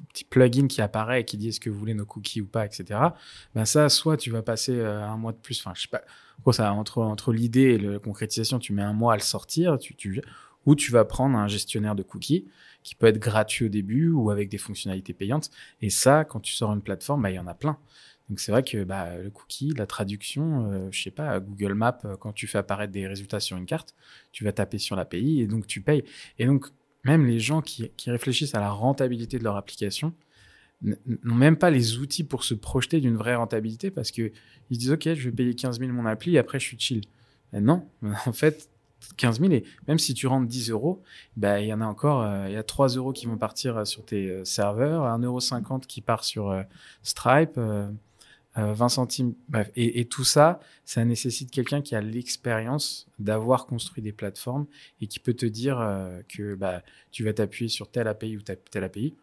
[0.08, 2.64] petit, plugin qui apparaît et qui dit est-ce que vous voulez nos cookies ou pas,
[2.66, 3.00] etc.
[3.54, 6.02] Ben ça, soit tu vas passer euh, un mois de plus, enfin, je sais pas,
[6.52, 10.22] ça, entre, entre l'idée et la concrétisation, tu mets un mois à le sortir, tu,
[10.66, 12.46] ou tu vas prendre un gestionnaire de cookies
[12.82, 15.50] qui peut être gratuit au début ou avec des fonctionnalités payantes.
[15.82, 17.78] Et ça, quand tu sors une plateforme, bah, il y en a plein.
[18.30, 21.98] Donc c'est vrai que bah, le cookie, la traduction, euh, je sais pas, Google Maps,
[22.04, 23.94] euh, quand tu fais apparaître des résultats sur une carte,
[24.30, 26.04] tu vas taper sur l'API et donc tu payes.
[26.38, 26.68] Et donc
[27.04, 30.12] même les gens qui, réfléchissent à la rentabilité de leur application
[30.82, 34.32] n'ont même pas les outils pour se projeter d'une vraie rentabilité parce que
[34.70, 37.02] ils disent ok je vais payer 15 000 mon appli et après je suis chill.
[37.52, 37.86] non,
[38.26, 38.70] en fait
[39.18, 41.02] 15 000 et même si tu rentres 10 euros,
[41.36, 43.86] bah, il y en a encore, euh, il y a 3 euros qui vont partir
[43.86, 46.64] sur tes serveurs, 1,50 euro qui part sur
[47.02, 47.92] Stripe, 20
[48.58, 49.70] euh, centimes, bref.
[49.76, 54.66] Et, tout ça, ça nécessite quelqu'un qui a l'expérience d'avoir construit des plateformes
[55.00, 56.82] et qui peut te dire euh, que bah,
[57.12, 59.14] tu vas t'appuyer sur telle API ou telle API,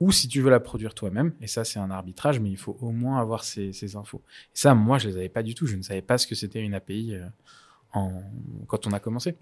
[0.00, 1.32] ou si tu veux la produire toi-même.
[1.40, 4.22] Et ça, c'est un arbitrage, mais il faut au moins avoir ces, infos.
[4.54, 5.66] Et ça, moi, je les avais pas du tout.
[5.66, 7.26] Je ne savais pas ce que c'était une API euh,
[7.92, 8.22] en...
[8.66, 9.36] quand on a commencé.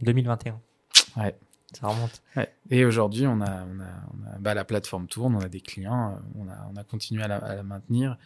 [0.00, 0.60] 2021.
[1.16, 1.34] Ouais.
[1.76, 2.22] Ça remonte.
[2.70, 3.66] Et aujourd'hui, on a,
[4.40, 7.28] bah, la plateforme tourne, on a des clients, euh, on a, on a continué à
[7.28, 8.16] la, maintenir,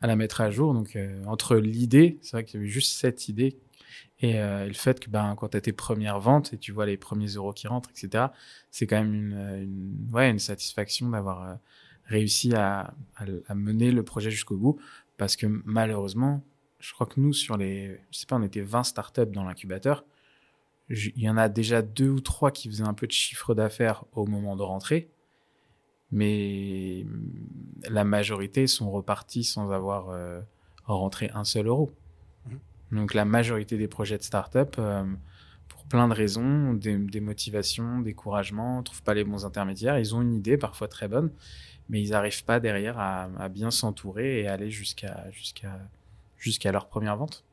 [0.00, 0.74] à la mettre à jour.
[0.74, 3.58] Donc, euh, entre l'idée, c'est vrai qu'il y avait juste cette idée,
[4.20, 6.86] et, euh, le fait que ben, quand tu as tes premières ventes et tu vois
[6.86, 8.26] les premiers euros qui rentrent, etc.,
[8.70, 9.66] c'est quand même
[10.14, 11.58] une satisfaction d'avoir
[12.04, 14.80] réussi à, à, mener le projet jusqu'au bout.
[15.16, 16.44] Parce que malheureusement,
[16.78, 20.04] je crois que nous, sur les, je sais pas, on était 20 startups dans l'incubateur
[20.90, 24.04] il y en a déjà deux ou trois qui faisaient un peu de chiffre d'affaires
[24.12, 25.10] au moment de rentrer,
[26.10, 27.06] mais
[27.88, 30.40] la majorité sont repartis sans avoir euh,
[30.84, 31.92] rentré un seul euro.
[32.46, 32.96] Mmh.
[32.96, 35.04] Donc la majorité des projets de start-up, euh,
[35.68, 39.96] pour plein de raisons, des, motivations, découragement, ne trouvent pas les bons intermédiaires.
[39.98, 41.30] Ils ont une idée, parfois très bonne,
[41.88, 45.78] mais ils n'arrivent pas derrière à, à bien s'entourer et aller jusqu'à jusqu'à
[46.36, 47.44] jusqu'à leur première vente.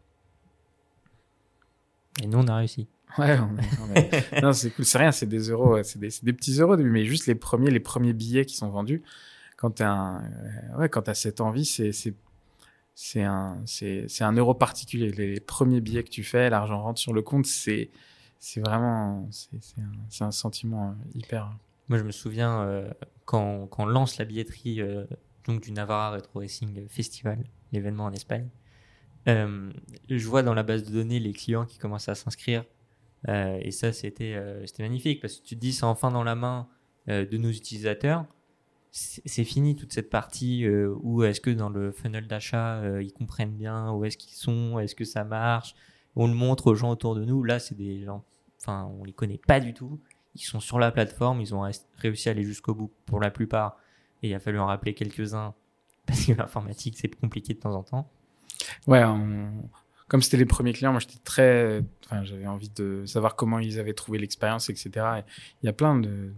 [2.24, 2.88] Et nous, on a réussi.
[3.18, 3.38] Ouais,
[4.44, 4.86] non, c'est cool.
[4.86, 7.80] C'est rien, c'est des euros, c'est des, des, petits euros, mais juste les premiers, les
[7.80, 9.02] premiers billets qui sont vendus.
[9.56, 12.14] Quand un, euh, ouais, quand as cette envie, c'est, c'est,
[12.94, 15.12] c'est un, c'est, c'est un euro particulier.
[15.12, 17.90] Les premiers billets que tu fais, l'argent rentre sur le compte, c'est,
[18.40, 21.52] c'est vraiment, c'est, un, un sentiment euh, hyper.
[21.90, 22.90] Moi, je me souviens euh,
[23.26, 24.82] quand, quand on lance la billetterie
[25.46, 28.50] donc du Navarra Retro Racing Festival, l'événement en Espagne.
[29.26, 32.64] je vois dans la base de données les clients qui commencent à s'inscrire
[33.28, 36.24] euh, et ça, c'était euh, c'était magnifique parce que tu te dis, c'est enfin dans
[36.24, 36.68] la main
[37.10, 38.26] euh, de nos utilisateurs.
[38.92, 43.92] C'est fini toute cette partie où est-ce que dans le funnel d'achat, ils comprennent bien
[43.92, 45.76] où est-ce qu'ils sont, est-ce que ça marche.
[46.16, 47.44] On le montre aux gens autour de nous.
[47.44, 48.24] Là, c'est des gens,
[48.60, 50.00] enfin, on les connaît pas du tout.
[50.34, 53.78] Ils sont sur la plateforme, ils ont réussi à aller jusqu'au bout pour la plupart.
[54.24, 55.54] Et il a fallu en rappeler quelques-uns
[56.08, 58.10] parce que l'informatique, c'est compliqué de temps en temps.
[58.88, 59.52] Ouais, on,
[60.08, 63.80] comme c'était les premiers clients, moi j'étais très, enfin, j'avais envie de savoir comment ils
[63.80, 64.90] avaient trouvé l'expérience, etc.
[65.62, 66.32] il y a plein de,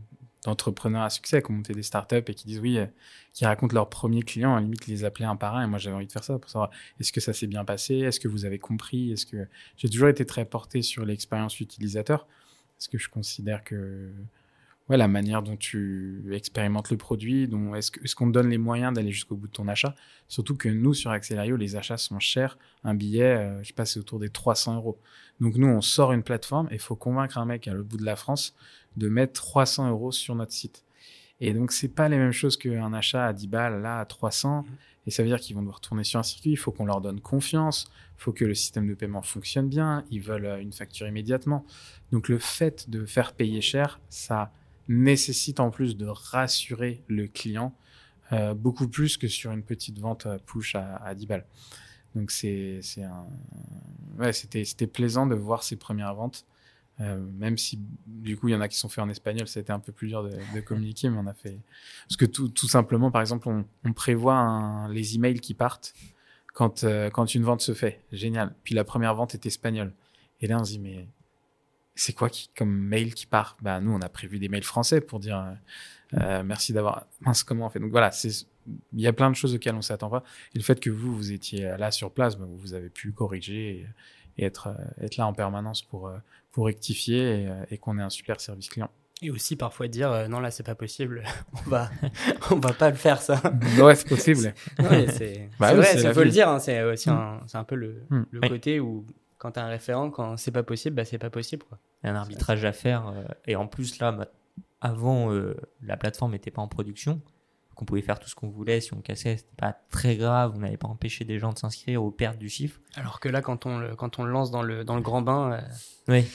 [0.44, 2.86] d'entrepreneurs à succès qui ont monté des startups et qui disent oui, euh,
[3.34, 5.64] qui racontent leurs premiers clients, à limite les appeler un par un.
[5.64, 7.96] Et moi j'avais envie de faire ça pour savoir est-ce que ça s'est bien passé,
[7.96, 12.28] est-ce que vous avez compris, est-ce que j'ai toujours été très porté sur l'expérience utilisateur,
[12.78, 14.10] parce que je considère que
[14.90, 18.94] ouais, la manière dont tu expérimentes le produit, dont est-ce qu'on te donne les moyens
[18.94, 19.96] d'aller jusqu'au bout de ton achat?
[20.28, 22.58] Surtout que nous, sur Accelerio, les achats sont chers.
[22.84, 25.00] Un billet, euh, je passe autour des 300 euros.
[25.40, 27.98] Donc nous, on sort une plateforme et il faut convaincre un mec à l'autre bout
[27.98, 28.56] de la France
[28.98, 30.84] de mettre 300 euros sur notre site.
[31.42, 34.66] Et donc, c'est pas les mêmes choses qu'un achat à 10 balles, là, à 300.
[35.08, 36.52] Et ça veut dire qu'ils vont devoir tourner sur un circuit.
[36.52, 37.90] Il faut qu'on leur donne confiance.
[38.18, 40.04] Il faut que le système de paiement fonctionne bien.
[40.12, 41.66] Ils veulent euh, une facture immédiatement.
[42.12, 44.52] Donc, le fait de faire payer cher, ça
[44.90, 47.74] nécessite en plus de rassurer le client
[48.34, 51.46] euh, beaucoup plus que sur une petite vente push à, à 10 balles.
[52.16, 53.28] Donc c'est un
[54.18, 56.46] ouais c'était plaisant de voir ces premières ventes.
[57.02, 59.72] Euh, même si du coup il y en a qui sont faits en espagnol, c'était
[59.72, 61.58] un peu plus dur de, communiquer, mais on a fait
[62.08, 65.94] parce que tout, tout simplement, par exemple, on, prévoit les emails qui partent
[66.54, 68.54] quand euh, quand une vente se fait, génial.
[68.64, 69.94] Puis la première vente est espagnole,
[70.42, 71.08] et là on se dit mais
[72.00, 73.58] c'est quoi qui, comme mail qui part?
[73.62, 77.06] Bah nous, on a prévu des mails français pour dire euh, euh, merci d'avoir.
[77.22, 77.80] Mince, comment on fait?
[77.80, 78.10] Donc voilà,
[78.94, 80.24] il y a plein de choses auxquelles on s'attend pas.
[80.56, 83.86] Et le fait que vous, vous étiez là sur place, bah, vous avez pu corriger
[84.38, 86.10] et, être, euh, être là en permanence pour,
[86.52, 88.90] pour rectifier et, qu'on ait un super service client.
[89.22, 91.92] Et aussi parfois dire non là c'est pas possible, on va
[92.52, 93.42] on va pas le faire ça.
[93.78, 94.54] Ouais c'est possible.
[94.78, 96.48] c'est bah vrai, il faut le dire.
[96.48, 99.06] Hein, c'est aussi un, c'est un peu le, le côté où
[99.40, 101.64] quand tu as un référent, quand c'est pas possible, bah c'est pas possible.
[101.64, 101.80] Quoi.
[102.04, 103.08] Il y a un arbitrage à faire.
[103.08, 104.16] Euh, et en plus, là,
[104.82, 107.22] avant, euh, la plateforme n'était pas en production.
[107.76, 108.82] qu'on pouvait faire tout ce qu'on voulait.
[108.82, 110.52] Si on cassait, c'était pas très grave.
[110.56, 112.80] On n'avait pas empêché des gens de s'inscrire ou perdre du chiffre.
[112.96, 115.22] Alors que là, quand on le, quand on le lance dans le, dans le grand
[115.22, 115.62] bain, euh,
[116.10, 116.28] Oui.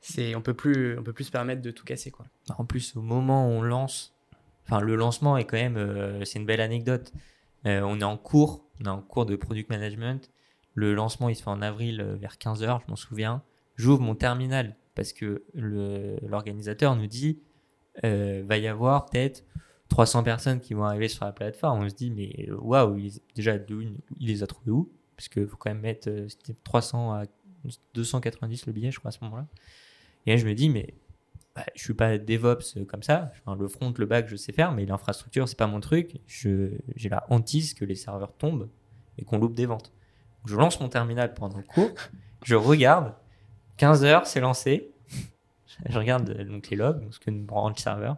[0.00, 2.24] c'est, on peut plus, on peut plus se permettre de tout casser, quoi.
[2.56, 4.14] En plus, au moment où on lance,
[4.64, 7.12] enfin, le lancement est quand même, euh, c'est une belle anecdote.
[7.66, 10.30] Euh, on est en cours, on est en cours de product management.
[10.76, 13.42] Le lancement, il se fait en avril euh, vers 15h, je m'en souviens.
[13.74, 17.38] J'ouvre mon terminal parce que l'organisateur nous dit,
[18.04, 19.44] euh, va y avoir peut-être
[19.88, 21.84] 300 personnes qui vont arriver sur la plateforme.
[21.84, 22.98] On se dit, mais euh, waouh,
[23.34, 24.90] déjà, il les a trouvés où?
[25.16, 27.24] Parce qu'il faut quand même mettre, euh, c'était 300 à
[27.94, 29.46] 290 le billet, je crois, à ce moment-là.
[30.26, 30.94] Et je me dis, mais
[31.54, 33.32] bah, je suis pas DevOps comme ça.
[33.58, 36.20] Le front, le back, je sais faire, mais l'infrastructure, c'est pas mon truc.
[36.26, 38.68] J'ai la hantise que les serveurs tombent
[39.18, 39.92] et qu'on loupe des ventes.
[40.46, 41.90] Je lance mon terminal pendant le cours,
[42.44, 43.14] je regarde,
[43.78, 44.92] 15 heures, c'est lancé.
[45.88, 48.16] Je regarde euh, donc les logs, ce que nous rend le serveur.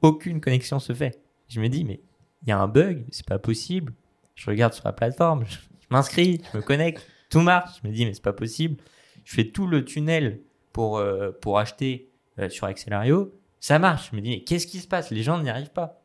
[0.00, 1.22] Aucune connexion se fait.
[1.48, 2.00] Je me dis, mais
[2.42, 3.92] il y a un bug, c'est pas possible.
[4.34, 5.58] Je regarde sur la plateforme, je,
[5.90, 7.80] m'inscris, je me connecte, tout marche.
[7.82, 8.82] Je me dis, mais c'est pas possible.
[9.24, 10.40] Je fais tout le tunnel
[10.72, 14.10] pour, euh, pour acheter euh, sur Accellario, ça marche.
[14.10, 15.10] Je me dis, mais qu'est-ce qui se passe?
[15.10, 16.02] Les gens n'y arrivent pas.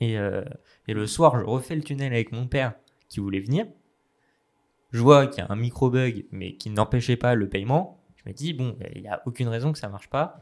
[0.00, 2.74] Et, et le soir, je refais le tunnel avec mon père
[3.08, 3.66] qui voulait venir.
[4.92, 7.98] Je vois qu'il y a un micro-bug, mais qui n'empêchait pas le paiement.
[8.16, 10.40] Je me dis, bon, il n'y a aucune raison que ça marche pas.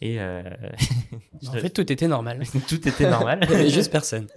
[0.00, 0.42] Et euh,
[1.48, 2.42] En fait, tout était normal.
[2.68, 3.40] tout était normal.
[3.42, 4.26] Il y avait juste personne.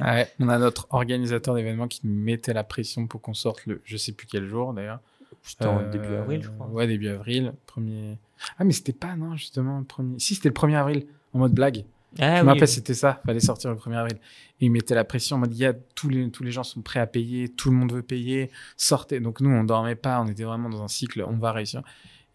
[0.00, 3.80] Ouais, on a notre organisateur d'événements qui nous mettait la pression pour qu'on sorte le,
[3.84, 4.98] je sais plus quel jour d'ailleurs.
[5.44, 6.66] C'était en Euh, début avril, je crois.
[6.66, 8.18] Ouais, début avril, premier.
[8.58, 10.18] Ah mais c'était pas non justement premier.
[10.18, 11.84] Si c'était le 1er avril en mode blague.
[12.18, 12.68] Ah je oui, me rappelle oui.
[12.68, 14.18] c'était ça, fallait sortir le 1er avril.
[14.60, 16.62] Et il mettait la pression en mode il y a tous les tous les gens
[16.62, 19.20] sont prêts à payer, tout le monde veut payer, sortez.
[19.20, 21.82] Donc nous on dormait pas, on était vraiment dans un cycle, on va réussir.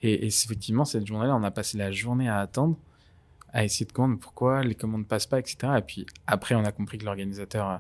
[0.02, 2.78] Et, et effectivement cette journée-là, on a passé la journée à attendre,
[3.54, 5.58] à essayer de comprendre pourquoi les commandes passent pas, etc.
[5.78, 7.78] Et puis après on a compris que l'organisateur euh,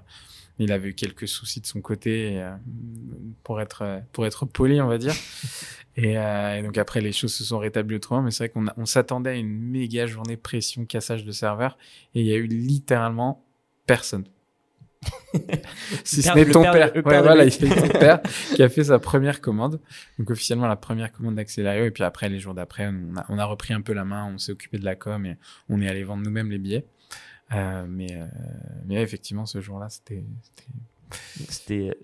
[0.59, 2.55] il avait eu quelques soucis de son côté, euh,
[3.43, 5.13] pour être euh, pour être poli, on va dire.
[5.99, 8.67] Et, euh, et donc après, les choses se sont rétablies autrement, mais c'est vrai qu'on
[8.77, 11.75] on s'attendait à une méga journée pression, cassage de serveur,
[12.13, 13.43] et il y a eu littéralement
[13.87, 14.23] personne.
[16.03, 18.21] si ce n'est ton père- père, ouais, père voilà, il ton père
[18.55, 19.79] qui a fait sa première commande.
[20.19, 23.37] Donc officiellement la première commande d'Accelerio, et puis après les jours d'après, on a, on
[23.37, 25.37] a repris un peu la main, on s'est occupé de la com et
[25.69, 26.85] on est allé vendre nous-mêmes les billets.
[27.53, 28.25] Euh, mais, euh,
[28.85, 30.23] mais effectivement, ce jour-là, c'était
[31.49, 31.97] c'était-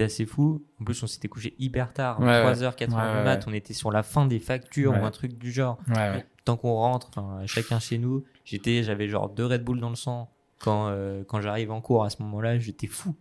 [0.00, 0.64] assez fou.
[0.80, 3.44] En plus, on s'était couché hyper tard, Ouais, 3h, 4h Ouais, du ouais, mat.
[3.46, 5.00] On était sur la fin des factures Ouais.
[5.00, 5.78] ou un truc du genre.
[5.88, 6.26] ouais, ouais.
[6.44, 7.10] Tant qu'on rentre,
[7.46, 10.30] chacun chez nous, j'étais, j'avais genre deux Red Bull dans le sang.
[10.60, 13.14] Quand, euh, quand j'arrive en cours à ce moment-là, j'étais fou.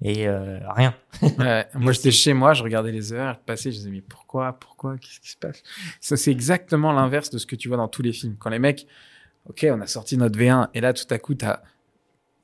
[0.00, 0.94] Et euh, rien.
[1.38, 4.96] Ouais, moi, j'étais chez moi, je regardais les heures passer, je disais, mais pourquoi, pourquoi,
[4.96, 5.62] qu'est-ce qui se passe?
[6.00, 8.36] Ça, c'est exactement l'inverse de ce que tu vois dans tous les films.
[8.38, 8.86] Quand les mecs,
[9.48, 11.60] ok, on a sorti notre V1, et là, tout à coup, t'as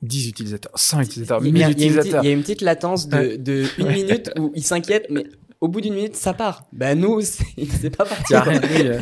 [0.01, 2.23] 10 utilisateurs, 100 utilisateurs, Il y, 1000 a, il y a une petite, utilisateurs.
[2.23, 5.25] il y a une petite latence de, de une minute où ils s'inquiètent, mais
[5.61, 6.65] au bout d'une minute, ça part.
[6.73, 8.33] Bah nous, c'est c'est pas parti.
[8.35, 8.99] Euh,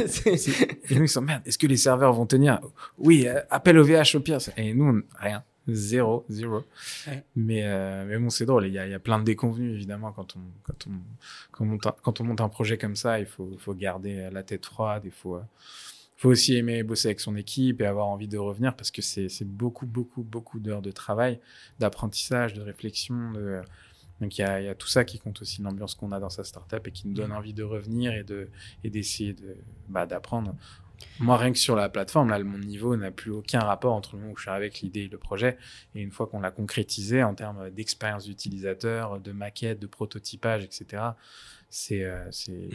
[0.89, 2.59] Et nous, ils sont, merde, est-ce que les serveurs vont tenir?
[2.97, 4.39] Oui, euh, appel au VH au pire.
[4.57, 5.43] Et nous, on- rien.
[5.67, 6.63] Zéro, zéro.
[7.07, 7.23] Ouais.
[7.37, 8.67] Mais, euh, mais bon, c'est drôle.
[8.67, 10.91] Il y a, il y a plein de déconvenus, évidemment, quand on, quand on,
[11.51, 13.19] quand on, monte, un, quand on monte un projet comme ça.
[13.19, 15.03] Il faut, faut garder la tête froide.
[15.05, 15.41] Il faut, euh,
[16.17, 19.29] faut aussi aimer bosser avec son équipe et avoir envie de revenir parce que c'est
[19.29, 21.39] c'est beaucoup, beaucoup, beaucoup d'heures de travail,
[21.79, 23.31] d'apprentissage, de réflexion.
[23.31, 23.61] De...
[24.23, 26.19] Donc il y a, il y a tout ça qui compte aussi l'ambiance qu'on a
[26.19, 28.49] dans sa startup et qui nous donne envie de revenir et de
[28.83, 29.57] et d'essayer de
[29.89, 30.55] bah, d'apprendre.
[31.19, 34.21] Moi, rien que sur la plateforme, là, mon niveau n'a plus aucun rapport entre le
[34.21, 35.57] moment où je suis avec l'idée et le projet.
[35.93, 41.03] Et une fois qu'on l'a concrétisé en termes d'expérience d'utilisateur, de maquette, de prototypage, etc.,
[41.69, 42.69] c'est, euh, c'est,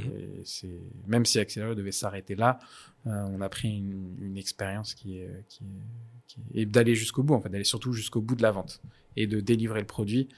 [0.45, 2.59] c'est, même si Accelerio devait s'arrêter là,
[3.07, 6.95] euh, on a pris une, une expérience qui est, qui est, qui est- et d'aller
[6.97, 8.83] jusqu'au bout, en fait, d'aller surtout jusqu'au bout de la vente
[9.17, 10.29] et de délivrer le produit,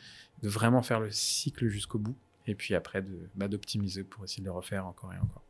[0.42, 2.16] de vraiment faire le cycle jusqu'au bout.
[2.46, 5.42] Et puis après, bah, d'optimiser pour essayer de le refaire encore et encore.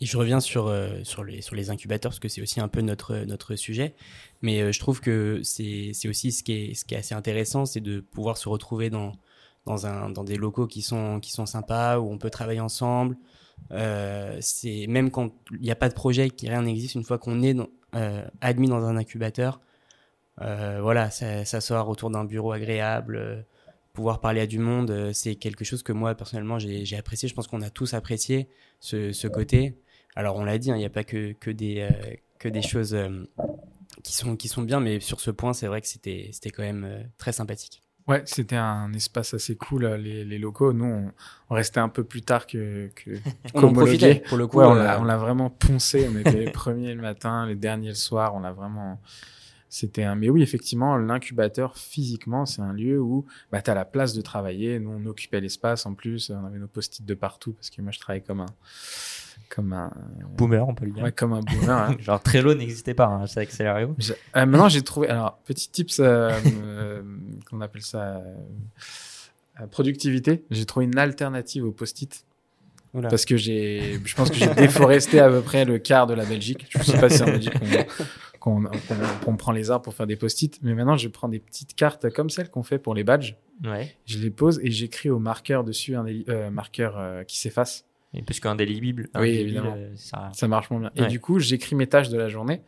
[0.00, 2.68] Et je reviens sur, euh, sur, les, sur les incubateurs, parce que c'est aussi un
[2.68, 3.94] peu notre, notre sujet.
[4.42, 7.64] Mais euh, je trouve que c'est aussi ce qui, est, ce qui est assez intéressant,
[7.64, 9.12] c'est de pouvoir se retrouver dans,
[9.66, 13.16] dans, un, dans des locaux qui sont, qui sont sympas, où on peut travailler ensemble.
[13.70, 14.40] Euh,
[14.88, 17.56] Même quand il n'y a pas de projet, qui rien n'existe, une fois qu'on est
[17.94, 19.60] euh, admis dans un incubateur,
[20.38, 23.46] voilà, s'asseoir autour d'un bureau agréable,
[23.92, 27.28] pouvoir parler à du monde, euh, c'est quelque chose que moi, personnellement, j'ai apprécié.
[27.28, 28.48] Je pense qu'on a tous apprécié
[28.80, 29.76] ce, ce côté.
[30.14, 32.62] Alors on l'a dit, hein, il n'y a pas que, que, des, euh, que des
[32.62, 33.24] choses euh,
[34.02, 36.84] qui, sont, qui sont bien, mais sur ce point, c'est vrai que c'était quand même
[36.84, 37.82] euh, très sympathique.
[38.08, 40.72] Ouais, c'était un espace assez cool, les, les locaux.
[40.72, 41.12] Nous, on,
[41.50, 43.10] on restait un peu plus tard que, que
[43.54, 43.74] On en qu'homologué.
[43.98, 44.58] profitait pour le coup.
[44.58, 46.08] Ouais, on l'a, on l'a vraiment poncé.
[46.12, 48.34] On était les premiers le matin, les derniers le soir.
[48.34, 49.00] On l'a vraiment.
[49.74, 50.16] C'était un.
[50.16, 54.20] Mais oui, effectivement, l'incubateur physiquement, c'est un lieu où bah, tu as la place de
[54.20, 54.78] travailler.
[54.78, 56.28] Nous, on occupait l'espace en plus.
[56.28, 58.46] On avait nos post-it de partout parce que moi, je travaillais comme un.
[59.48, 59.90] Comme un.
[60.36, 61.02] Boomer, on peut le dire.
[61.02, 61.70] Ouais, comme un boomer.
[61.70, 61.96] hein.
[62.00, 63.48] Genre Trello n'existait pas, hein, c'est.
[63.50, 65.08] J'ai- euh, maintenant, j'ai trouvé.
[65.08, 66.30] Alors, petit tips, euh,
[66.64, 67.02] euh,
[67.48, 68.22] qu'on appelle ça
[69.58, 70.44] euh, productivité.
[70.50, 72.26] J'ai trouvé une alternative au post-it
[72.92, 73.08] oula.
[73.08, 76.26] parce que j'ai, je pense que j'ai déforesté à peu près le quart de la
[76.26, 76.66] Belgique.
[76.68, 77.64] Je sais pas si en Belgique qu'on,
[78.42, 82.10] qu'on, prend les arbres pour faire des post-it, mais maintenant, je prends des petites cartes
[82.10, 83.36] comme celles qu'on fait pour les badges.
[83.64, 83.94] Ouais.
[84.06, 87.84] Je les pose et j'écris au marqueur dessus un euh, marqueur euh, qui s'efface.
[88.14, 89.74] Et parce qu'indélébile, Oui, évidemment.
[89.76, 89.94] euh,
[90.32, 90.90] ça marche moins bien.
[90.96, 92.62] Et du coup, j'écris mes tâches de la journée.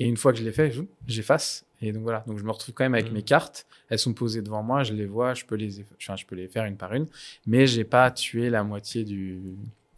[0.00, 1.66] Et une fois que je les fais, je- j'efface.
[1.82, 2.24] Et donc voilà.
[2.26, 3.14] Donc je me retrouve quand même avec Mhm.
[3.14, 3.66] mes cartes.
[3.90, 4.82] Elles sont posées devant moi.
[4.82, 5.34] Je les vois.
[5.34, 7.06] Je peux les, enfin, je peux les faire une par une.
[7.46, 9.40] Mais j'ai pas tué la moitié du.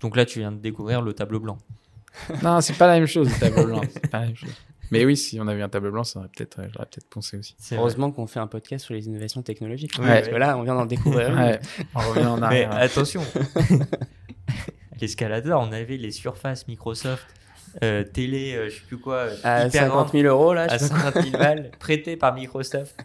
[0.01, 1.59] Donc là, tu viens de découvrir le tableau blanc.
[2.43, 3.81] non, c'est pas la même chose, le tableau blanc.
[3.91, 4.51] C'est pas la même chose.
[4.91, 7.55] Mais oui, si on avait un tableau blanc, ça aurait peut-être, j'aurais peut-être poncé aussi.
[7.59, 7.83] C'est vrai.
[7.83, 9.97] Heureusement qu'on fait un podcast sur les innovations technologiques.
[9.97, 10.33] Parce ouais.
[10.33, 11.31] que là, on vient d'en découvrir.
[11.31, 11.61] Ouais.
[11.95, 12.73] On revient en Mais arrière.
[12.73, 13.23] attention,
[15.01, 17.27] l'escalator, on avait les surfaces Microsoft,
[17.83, 20.67] euh, télé, euh, je sais plus quoi, euh, À hyper 50 grande, 000 euros, là.
[20.69, 21.01] je à sais pas.
[21.13, 22.97] 50 000 balles, prêtées par Microsoft.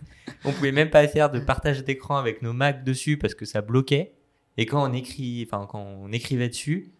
[0.43, 3.62] On pouvait même pas faire de partage d'écran avec nos Mac dessus parce que ça
[3.62, 4.13] bloquait.
[4.58, 6.91] Et quand on écrit, enfin quand on écrivait dessus,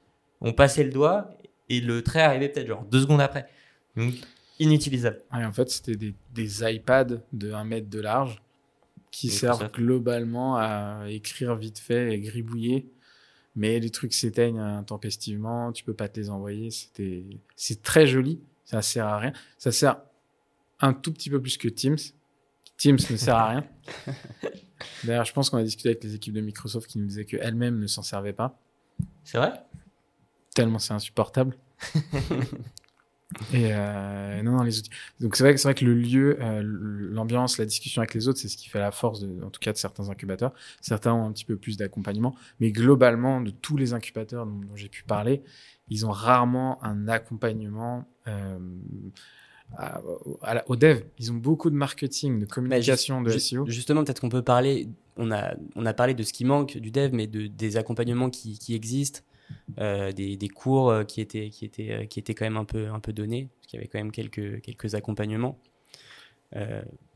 [0.41, 1.30] on passait le doigt
[1.69, 3.48] et le trait arrivait peut-être genre deux secondes après.
[3.95, 4.13] Donc
[4.59, 5.21] inutilisable.
[5.33, 8.41] Ouais, en fait, c'était des, des iPads de 1 mètre de large
[9.11, 12.91] qui Et servent globalement à écrire vite fait et gribouiller.
[13.55, 16.71] Mais les trucs s'éteignent intempestivement, tu peux pas te les envoyer.
[16.71, 17.23] C'était,
[17.55, 19.33] c'est très joli, ça sert à rien.
[19.57, 20.01] Ça sert
[20.81, 21.97] un tout petit peu plus que Teams.
[22.77, 23.67] Teams ne sert à rien.
[25.05, 27.79] D'ailleurs, je pense qu'on a discuté avec les équipes de Microsoft qui nous disaient qu'elles-mêmes
[27.79, 28.59] ne s'en servaient pas,
[29.23, 29.53] C'est vrai?
[30.53, 31.57] Tellement c'est insupportable.
[33.53, 34.91] Et euh, non, non, les outils.
[35.19, 38.27] Donc c'est vrai que c'est vrai que le lieu, euh, l'ambiance, la discussion avec les
[38.27, 40.53] autres, c'est ce qui fait la force, de, en tout cas de certains incubateurs.
[40.79, 44.75] Certains ont un petit peu plus d'accompagnement, mais globalement, de tous les incubateurs dont, dont
[44.75, 45.41] j'ai pu parler,
[45.89, 48.57] ils ont rarement un accompagnement euh,
[49.77, 50.01] à-
[50.43, 51.01] à la- au dev.
[51.17, 53.65] Ils ont beaucoup de marketing, de Bah, communication, de SEO.
[53.67, 54.88] Justement, peut-être qu'on peut parler.
[55.17, 58.29] On a, on a parlé de ce qui manque du dev, mais de, des accompagnements
[58.29, 59.21] qui, qui existent,
[59.79, 62.65] euh, des, des cours euh, qui étaient, qui, étaient, euh, qui étaient quand même un
[62.65, 65.60] peu, un peu donnés, parce qu'il y avait quand même quelques, quelques accompagnements.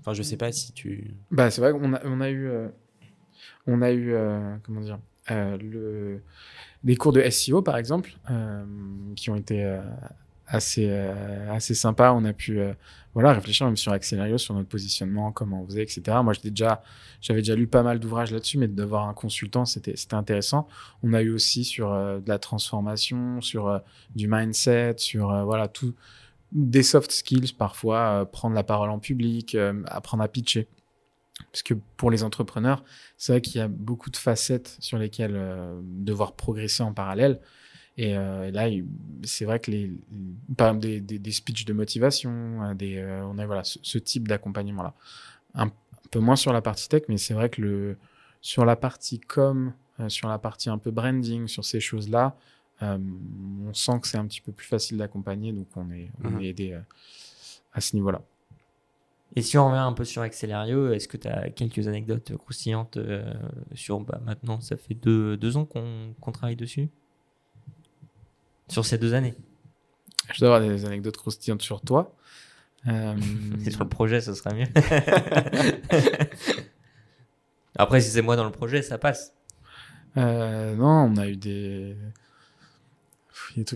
[0.01, 1.15] Enfin, je sais pas si tu.
[1.31, 2.51] Bah, c'est vrai qu'on a, on a eu,
[3.67, 4.13] on a eu,
[4.63, 6.21] comment dire, le,
[6.83, 8.17] des cours de SEO par exemple,
[9.15, 9.79] qui ont été
[10.49, 12.11] assez, euh, assez sympas.
[12.13, 12.73] On a pu, euh,
[13.13, 16.17] voilà, réfléchir même sur Accelerio, sur notre positionnement, comment on faisait, etc.
[16.23, 16.33] Moi,
[17.21, 20.67] j'avais déjà lu pas mal d'ouvrages là-dessus, mais d'avoir un consultant, c'était, intéressant.
[21.03, 23.79] On a eu aussi sur euh, de la transformation, sur
[24.15, 25.93] du mindset, sur voilà tout
[26.51, 30.67] des soft skills parfois, prendre la parole en public, apprendre à pitcher.
[31.51, 32.83] Parce que pour les entrepreneurs,
[33.17, 35.39] c'est vrai qu'il y a beaucoup de facettes sur lesquelles
[35.83, 37.39] devoir progresser en parallèle.
[38.01, 38.69] Et, euh, et là,
[39.23, 39.91] c'est vrai que les,
[40.55, 42.31] par exemple des, des, des speeches de motivation,
[42.63, 44.93] euh, des, euh, on a voilà ce, ce type d'accompagnement-là.
[45.53, 45.71] Un, un
[46.11, 47.97] peu moins sur la partie tech, mais c'est vrai que le,
[48.41, 52.37] sur la partie com, euh, sur la partie un peu branding, sur ces choses-là,
[52.81, 56.41] on sent que c'est un petit peu plus facile d'accompagner, donc on est, on Mhm.
[56.41, 56.79] est aidé
[57.73, 58.21] à ce niveau-là.
[59.35, 62.97] Et si on revient un peu sur Accelerio, est-ce que tu as quelques anecdotes croustillantes
[62.97, 63.33] euh,
[63.75, 66.89] sur bah, maintenant, ça fait deux, deux ans qu'on qu'on travaille dessus?
[68.69, 69.35] Sur ces deux années
[70.33, 72.15] Je dois avoir des anecdotes croustillantes sur toi.
[72.87, 73.15] Euh,
[73.69, 74.67] sur le projet, ce sera mieux.
[77.75, 79.33] Après, si c'est moi dans le projet, ça passe.
[80.17, 81.95] Euh, non, on a eu des.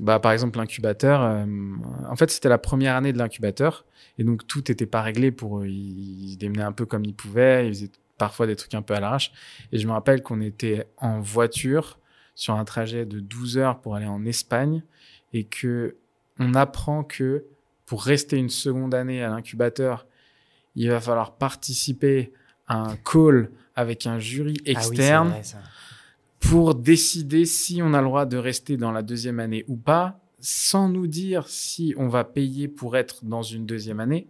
[0.01, 1.21] Bah, par exemple, l'incubateur.
[1.21, 1.45] euh,
[2.09, 3.85] en fait, c'était la première année de l'incubateur.
[4.17, 5.67] Et donc, tout n'était pas réglé pour eux.
[5.67, 7.67] Ils, ils démenaient un peu comme ils pouvaient.
[7.67, 9.31] Ils faisaient parfois des trucs un peu à l'arrache.
[9.71, 11.99] Et je me rappelle qu'on était en voiture
[12.35, 14.83] sur un trajet de 12 heures pour aller en Espagne.
[15.33, 15.95] Et que
[16.39, 17.45] on apprend que
[17.85, 20.07] pour rester une seconde année à l'incubateur,
[20.75, 22.33] il va falloir participer
[22.67, 25.41] à un call avec un jury Ah oui, externe vrai,
[26.39, 30.19] pour décider si on a le droit de rester dans la deuxième année ou pas,
[30.39, 34.27] sans nous dire si on va payer pour être dans une deuxième année.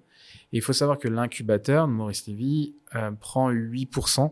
[0.51, 4.31] Et il faut savoir que l'incubateur de Maurice Lévy euh, prend 8%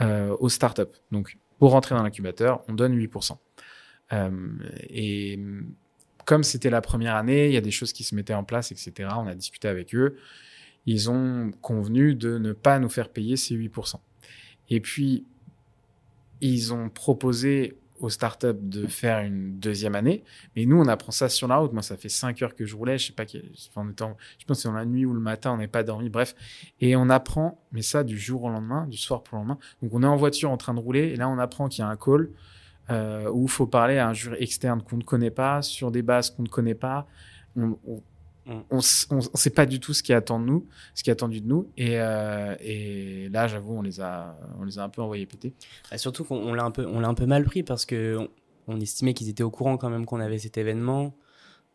[0.00, 0.82] euh, aux startups.
[1.10, 3.36] Donc, pour rentrer dans l'incubateur, on donne 8%.
[4.12, 4.30] Euh,
[4.88, 5.74] et mm,
[6.24, 8.72] comme c'était la première année, il y a des choses qui se mettaient en place,
[8.72, 9.10] etc.
[9.16, 10.16] On a discuté avec eux.
[10.84, 13.96] Ils ont convenu de ne pas nous faire payer ces 8%.
[14.68, 15.24] Et puis,
[16.40, 20.24] ils ont proposé aux startups de faire une deuxième année.
[20.54, 21.72] Mais nous, on apprend ça sur la route.
[21.72, 22.98] Moi, ça fait cinq heures que je roulais.
[22.98, 23.24] Je sais pas,
[23.70, 25.82] enfin, étant, je pense que c'est dans la nuit ou le matin, on n'est pas
[25.82, 26.08] dormi.
[26.08, 26.34] Bref.
[26.80, 29.58] Et on apprend, mais ça du jour au lendemain, du soir pour le lendemain.
[29.82, 31.08] Donc, on est en voiture en train de rouler.
[31.08, 32.30] Et là, on apprend qu'il y a un call
[32.90, 36.02] euh, où il faut parler à un jury externe qu'on ne connaît pas, sur des
[36.02, 37.06] bases qu'on ne connaît pas.
[37.56, 38.02] On, on
[38.46, 38.80] ne
[39.34, 41.70] sait pas du tout ce qui attend de nous, ce qui est attendu de nous.
[41.76, 45.52] Et, euh, et là, j'avoue, on les a, on les a un peu envoyés péter.
[45.90, 48.28] Bah, surtout qu'on l'a un peu, on l'a un peu mal pris parce que
[48.68, 51.16] on, estimait qu'ils étaient au courant quand même qu'on avait cet événement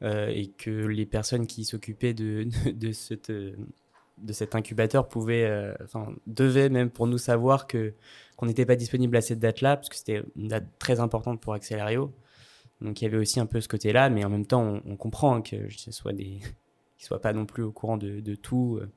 [0.04, 5.46] euh, et que les personnes qui s'occupaient de, de, de, cette, de cet incubateur pouvaient,
[5.46, 7.94] euh, enfin, devaient même pour nous savoir que
[8.38, 11.54] qu'on n'était pas disponible à cette date-là parce que c'était une date très importante pour
[11.54, 12.12] Accelerio.
[12.82, 15.36] Donc il y avait aussi un peu ce côté-là, mais en même temps, on, comprend
[15.36, 16.40] hein, que ce soit des
[17.02, 18.78] qu'ils soient pas non plus au courant de, de tout.
[18.80, 18.92] Euh.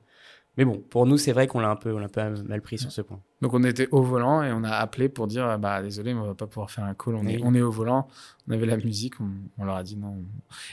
[0.57, 2.61] Mais bon, pour nous, c'est vrai qu'on l'a un peu, on l'a un peu mal
[2.61, 3.19] pris sur ce point.
[3.41, 6.27] Donc on était au volant et on a appelé pour dire bah désolé, mais on
[6.27, 7.15] va pas pouvoir faire un call.
[7.15, 8.07] On est, on est au volant.
[8.47, 9.15] On avait la musique.
[9.19, 10.23] On, leur a dit non.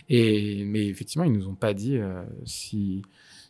[0.08, 3.02] Et mais effectivement, ils nous ont pas dit euh, si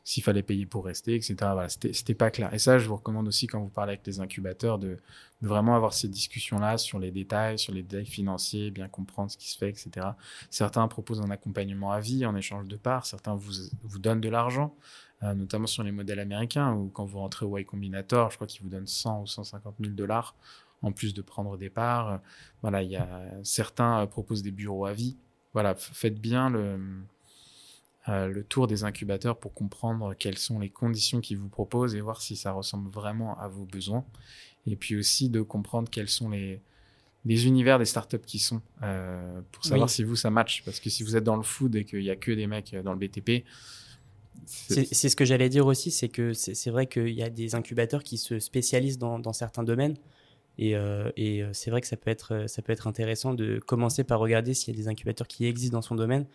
[0.04, 1.36] s'il fallait payer pour rester, etc.
[1.40, 2.52] Voilà, c'était pas clair.
[2.52, 4.98] Et ça, je vous recommande aussi quand vous parlez avec les incubateurs de,
[5.40, 9.50] vraiment avoir ces discussions-là sur les détails, sur les détails financiers, bien comprendre ce qui
[9.50, 10.08] se fait, etc.
[10.50, 14.28] Certains proposent un accompagnement à vie en échange de parts, certains vous, vous donnent de
[14.28, 14.74] l'argent,
[15.22, 18.46] euh, notamment sur les modèles américains, où quand vous rentrez au Y Combinator, je crois
[18.46, 20.34] qu'ils vous donnent 100 ou 150 000 dollars
[20.82, 22.20] en plus de prendre des parts.
[22.60, 23.08] Voilà, il y a
[23.44, 25.16] certains euh, proposent des bureaux à vie.
[25.52, 26.78] Voilà, faites bien le,
[28.08, 32.00] euh, le tour des incubateurs pour comprendre quelles sont les conditions qu'ils vous proposent et
[32.00, 34.04] voir si ça ressemble vraiment à vos besoins.
[34.66, 36.60] Et puis aussi de comprendre quels sont les,
[37.24, 40.62] les univers des startups qui sont euh, pour savoir si vous ça match.
[40.64, 42.74] Parce que si vous êtes dans le food et qu'il y a que des mecs
[42.74, 43.44] dans le BTP,
[44.46, 48.02] c'est ce que j'allais dire aussi, c'est que c'est vrai qu'il y a des incubateurs
[48.02, 49.96] qui se spécialisent dans, dans certains domaines.
[50.58, 54.02] Et, euh, et c'est vrai que ça peut, être, ça peut être intéressant de commencer
[54.02, 56.26] par regarder s'il y a des incubateurs qui existent dans son domaine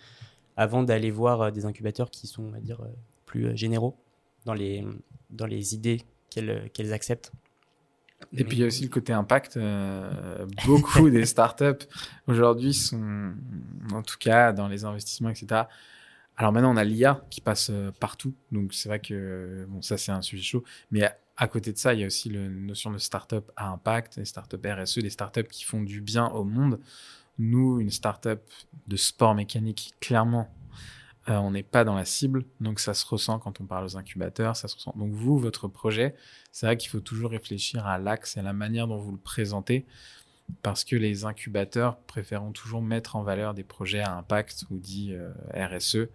[0.58, 2.89] avant d'aller voir euh, des incubateurs qui sont, on va dire, euh,
[3.26, 3.95] plus euh, généraux
[4.43, 4.86] dans les,
[5.30, 7.32] dans les idées qu'elles qu'elles acceptent.
[8.34, 9.60] Et puis il y a aussi le côté impact.
[10.66, 11.86] beaucoup des startups
[12.26, 13.34] aujourd'hui sont,
[13.93, 15.64] en tout cas dans les investissements, etc.
[16.36, 20.12] Alors maintenant on a l'IA qui passe partout, donc c'est vrai que bon ça c'est
[20.12, 20.64] un sujet chaud.
[20.89, 24.16] Mais à, côté de ça, il y a aussi la notion de startup à impact,
[24.18, 26.80] les startups RSE, des startups qui font du bien au monde.
[27.40, 28.42] Nous, une startup
[28.88, 30.50] de sport mécanique, clairement,
[31.30, 33.98] euh, on n'est pas dans la cible, donc ça se ressent quand on parle aux
[33.98, 34.94] incubateurs, ça se ressent.
[34.96, 36.16] Donc vous, votre projet,
[36.52, 39.18] c'est vrai qu'il faut toujours réfléchir à l'axe et à la manière dont vous le
[39.18, 39.86] présentez,
[40.62, 45.12] parce que les incubateurs préféreront toujours mettre en valeur des projets à impact ou dit
[45.12, 46.08] euh, RSE,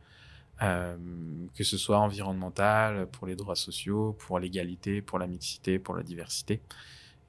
[0.62, 0.96] euh,
[1.54, 6.02] que ce soit environnemental, pour les droits sociaux, pour l'égalité, pour la mixité, pour la
[6.02, 6.62] diversité.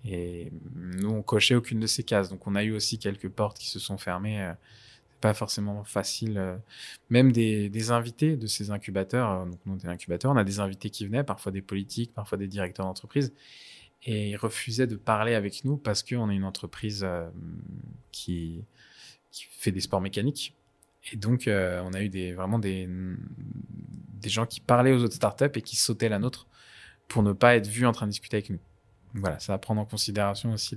[0.06, 2.30] Et nous, on cochait aucune de ces cases.
[2.30, 4.42] Donc, on a eu aussi quelques portes qui se sont fermées.
[4.42, 4.54] Euh,
[5.10, 6.38] c'est pas forcément facile.
[6.38, 6.58] Euh,
[7.10, 10.90] même des, invités de ces incubateurs, euh, donc nous, des incubateurs, on a des invités
[10.90, 13.34] qui venaient, parfois des politiques, parfois des directeurs d'entreprise,
[14.04, 17.08] et ils refusaient de parler avec nous parce qu'on est une entreprise
[18.12, 18.66] qui,
[19.32, 20.54] qui fait des sports mécaniques.
[21.14, 22.90] Et donc, on a eu des, vraiment des,
[24.20, 26.48] des gens qui parlaient aux autres startups et qui sautaient la nôtre
[27.08, 28.60] pour ne pas être vus en train de discuter avec nous
[29.14, 30.76] voilà, ça va prendre en considération aussi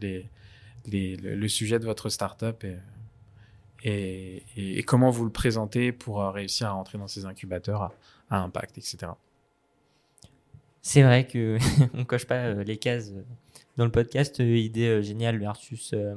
[0.84, 6.72] le, sujet de votre startup et, et, comment vous le présentez pour euh, réussir à
[6.72, 7.94] rentrer dans ces incubateurs
[8.30, 9.12] à, impact, etc.
[10.82, 11.58] C'est vrai que
[11.94, 13.12] on coche pas euh, les cases
[13.76, 14.38] dans le podcast.
[14.40, 16.14] Euh, idée géniale versus euh,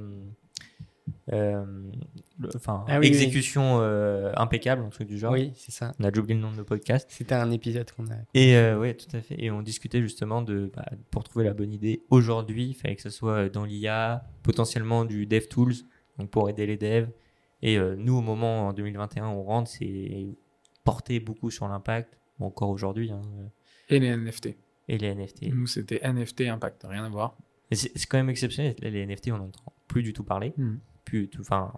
[2.55, 5.33] enfin, ah exécution euh, impeccable, un truc du genre.
[5.33, 5.93] Oui, c'est ça.
[5.99, 7.07] On a déjà oublié le nom de podcast.
[7.11, 8.15] C'était un épisode qu'on a.
[8.33, 9.35] Et euh, oui, tout à fait.
[9.37, 13.01] Et on discutait justement de, bah, pour trouver la bonne idée aujourd'hui, il fallait que
[13.01, 15.75] ce soit dans l'IA, potentiellement du DevTools,
[16.17, 17.09] donc pour aider les devs.
[17.61, 20.27] Et nous, au moment en 2021, on rentre, c'est
[20.85, 23.11] porté beaucoup sur l'impact, encore aujourd'hui.
[23.11, 23.21] Hein.
[23.89, 24.55] Et les NFT.
[24.87, 25.53] Et les NFT.
[25.53, 27.37] Nous, c'était NFT impact, rien à voir.
[27.71, 28.75] C'est quand même exceptionnel.
[28.81, 30.53] Les NFT, on n'entend plus du tout parler.
[31.39, 31.73] Enfin,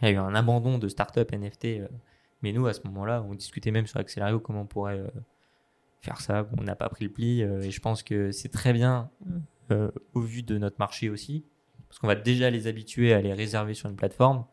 [0.00, 1.64] il y a eu un abandon de start-up NFT.
[1.64, 1.88] Euh,
[2.42, 5.08] mais nous, à ce moment-là, on discutait même sur Accelerio comment on pourrait euh,
[6.00, 6.48] faire ça.
[6.58, 7.42] On n'a pas pris le pli.
[7.42, 9.10] Euh, et je pense que c'est très bien
[10.14, 11.44] au vu de notre marché aussi.
[11.88, 14.44] Parce qu'on va déjà les habituer à les réserver sur une plateforme.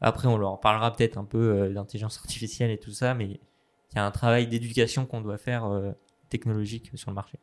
[0.00, 3.12] Après, on leur parlera peut-être un peu d'intelligence artificielle et tout ça.
[3.12, 5.70] Mais il y a un travail d'éducation qu'on doit faire
[6.30, 7.38] technologique sur le marché.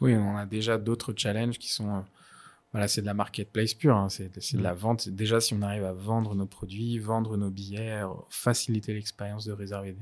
[0.00, 2.04] Oui, on a déjà d'autres challenges qui sont
[2.72, 4.08] voilà, c'est de la marketplace pure, hein.
[4.08, 4.76] c'est de la mm.
[4.76, 5.08] vente.
[5.08, 9.96] Déjà, si on arrive à vendre nos produits, vendre nos billets, faciliter l'expérience de réserver.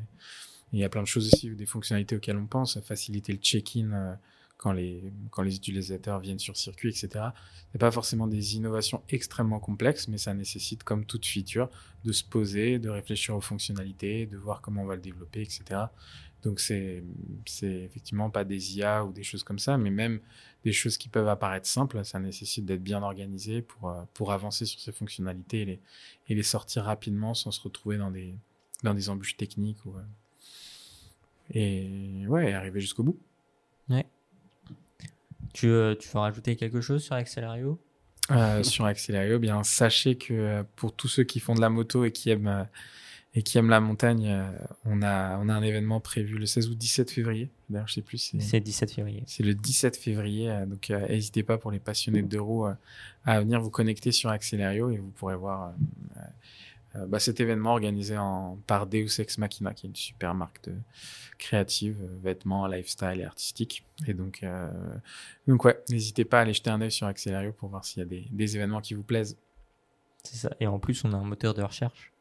[0.72, 3.92] Il y a plein de choses aussi, des fonctionnalités auxquelles on pense, faciliter le check-in
[3.92, 4.14] euh,
[4.56, 7.26] quand les, quand les utilisateurs viennent sur circuit, etc.
[7.70, 11.70] C'est pas forcément des innovations extrêmement complexes, mais ça nécessite, comme toute feature,
[12.04, 15.82] de se poser, de réfléchir aux fonctionnalités, de voir comment on va le développer, etc.
[16.46, 17.02] Donc c'est
[17.62, 20.20] effectivement pas des IA ou des choses comme ça, mais même
[20.64, 24.64] des choses qui peuvent apparaître simples, ça nécessite d'être bien organisé pour euh, pour avancer
[24.64, 25.80] sur ces fonctionnalités et les,
[26.28, 28.32] et les sortir rapidement sans se retrouver dans des
[28.84, 30.02] dans des embûches techniques ou euh,
[31.50, 33.18] et ouais arriver jusqu'au bout.
[33.88, 34.06] Ouais.
[35.52, 37.80] Tu, euh, tu veux rajouter quelque chose sur Accelerio?
[38.30, 42.12] Euh, Sur Accelerio, bien sachez que pour tous ceux qui font de la moto et
[42.12, 42.68] qui aiment
[43.38, 44.50] et qui aiment la montagne, euh,
[44.86, 47.50] on a on a un événement prévu le 16 ou 17 février.
[47.68, 48.16] D'ailleurs, je sais plus.
[48.18, 49.22] si- C'est le 17 février.
[49.26, 52.66] C'est le 17 février, euh, donc euh, n'hésitez pas pour les passionnés de deux roues
[52.66, 52.72] euh,
[53.26, 55.74] à venir vous connecter sur Accelerio et vous pourrez voir
[56.96, 60.64] euh, bah, cet événement organisé en, par Deus Ex Machina, qui est une super marque
[60.64, 60.72] de
[61.36, 63.84] créative, vêtements, lifestyle et artistique.
[64.06, 64.42] Et donc,
[65.46, 68.02] donc ouais, n'hésitez pas à aller jeter un œil sur Accelerio pour voir s'il y
[68.02, 69.36] a des, des événements qui vous plaisent.
[70.22, 70.50] C'est ça.
[70.58, 72.12] Et en plus, on a un moteur de recherche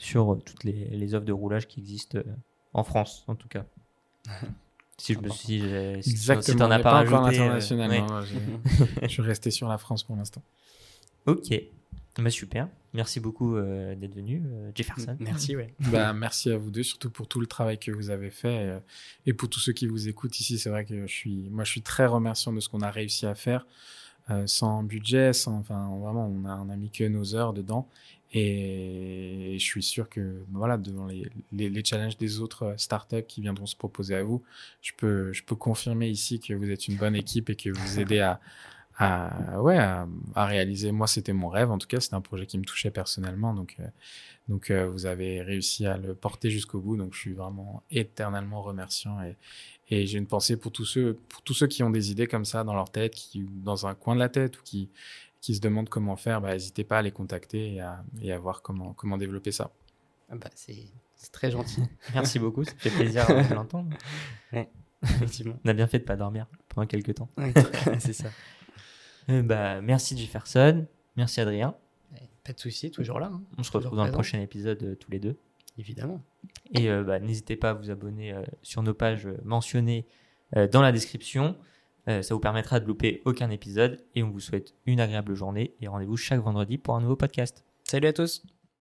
[0.00, 2.24] sur euh, toutes les, les offres de roulage qui existent euh,
[2.72, 3.64] en France, en tout cas.
[4.98, 5.60] si je me suis dit,
[6.02, 6.58] si, si Exactement.
[6.58, 7.90] t'en as pas, euh, international.
[7.90, 8.00] ouais.
[8.00, 10.42] non, non, j'ai- je suis resté sur la France pour l'instant.
[11.26, 11.54] Ok.
[12.18, 12.68] Bah, super.
[12.92, 15.16] Merci beaucoup euh, d'être venu, euh, Jefferson.
[15.20, 15.74] Merci, ouais.
[15.92, 18.66] Bah, merci à vous deux, surtout pour tout le travail que vous avez fait
[19.26, 20.58] et, et pour tous ceux qui vous écoutent ici.
[20.58, 23.26] C'est vrai que je suis, moi, je suis très remerciant de ce qu'on a réussi
[23.26, 23.66] à faire,
[24.30, 27.88] euh, sans budget, sans, enfin, vraiment, on a, on a mis que nos heures dedans.
[28.32, 31.08] Et je suis sûr que, voilà, devant
[31.52, 34.42] les, challenges des autres euh, startups qui viendront se proposer à vous,
[34.82, 37.98] je peux, je peux confirmer ici que vous êtes une bonne équipe et que vous
[37.98, 38.40] aidez à,
[38.98, 40.06] à, ouais, à,
[40.46, 40.92] réaliser.
[40.92, 41.72] Moi, c'était mon rêve.
[41.72, 43.52] En tout cas, c'était un projet qui me touchait personnellement.
[43.52, 43.86] Donc, euh,
[44.48, 46.96] donc vous avez réussi à le porter jusqu'au bout.
[46.96, 49.20] Donc, je suis vraiment éternellement remerciant.
[49.22, 49.36] Et,
[49.90, 52.44] et j'ai une pensée pour tous ceux, pour tous ceux qui ont des idées comme
[52.44, 54.88] ça dans leur tête, qui, dans un coin de la tête ou qui,
[55.40, 56.40] qui se demandent comment faire.
[56.40, 59.70] Bah, n'hésitez pas à les contacter et à, et à voir comment, comment développer ça.
[60.30, 60.84] Ah bah, c'est
[61.16, 61.82] c'est très gentil,
[62.14, 63.90] Merci beaucoup, ça fait plaisir de l'entendre.
[65.02, 65.54] effectivement.
[65.64, 67.28] On a bien fait de pas dormir pendant quelques temps.
[67.36, 67.52] Ouais,
[67.98, 68.30] c'est ça.
[69.28, 70.86] Euh, bah, merci Jefferson,
[71.16, 71.74] merci Adrien.
[72.42, 74.12] Pas de souci, toujours là, hein, On se retrouve dans le présent.
[74.14, 75.36] prochain épisode euh, tous les deux.
[75.78, 76.22] Évidemment.
[76.74, 80.06] Et euh, bah, n'hésitez pas à vous abonner euh, sur nos pages euh, mentionnées
[80.56, 81.56] euh, dans la description.
[82.08, 84.04] Euh, ça vous permettra de louper aucun épisode.
[84.14, 87.64] Et on vous souhaite une agréable journée et rendez-vous chaque vendredi pour un nouveau podcast.
[87.84, 88.42] Salut à tous.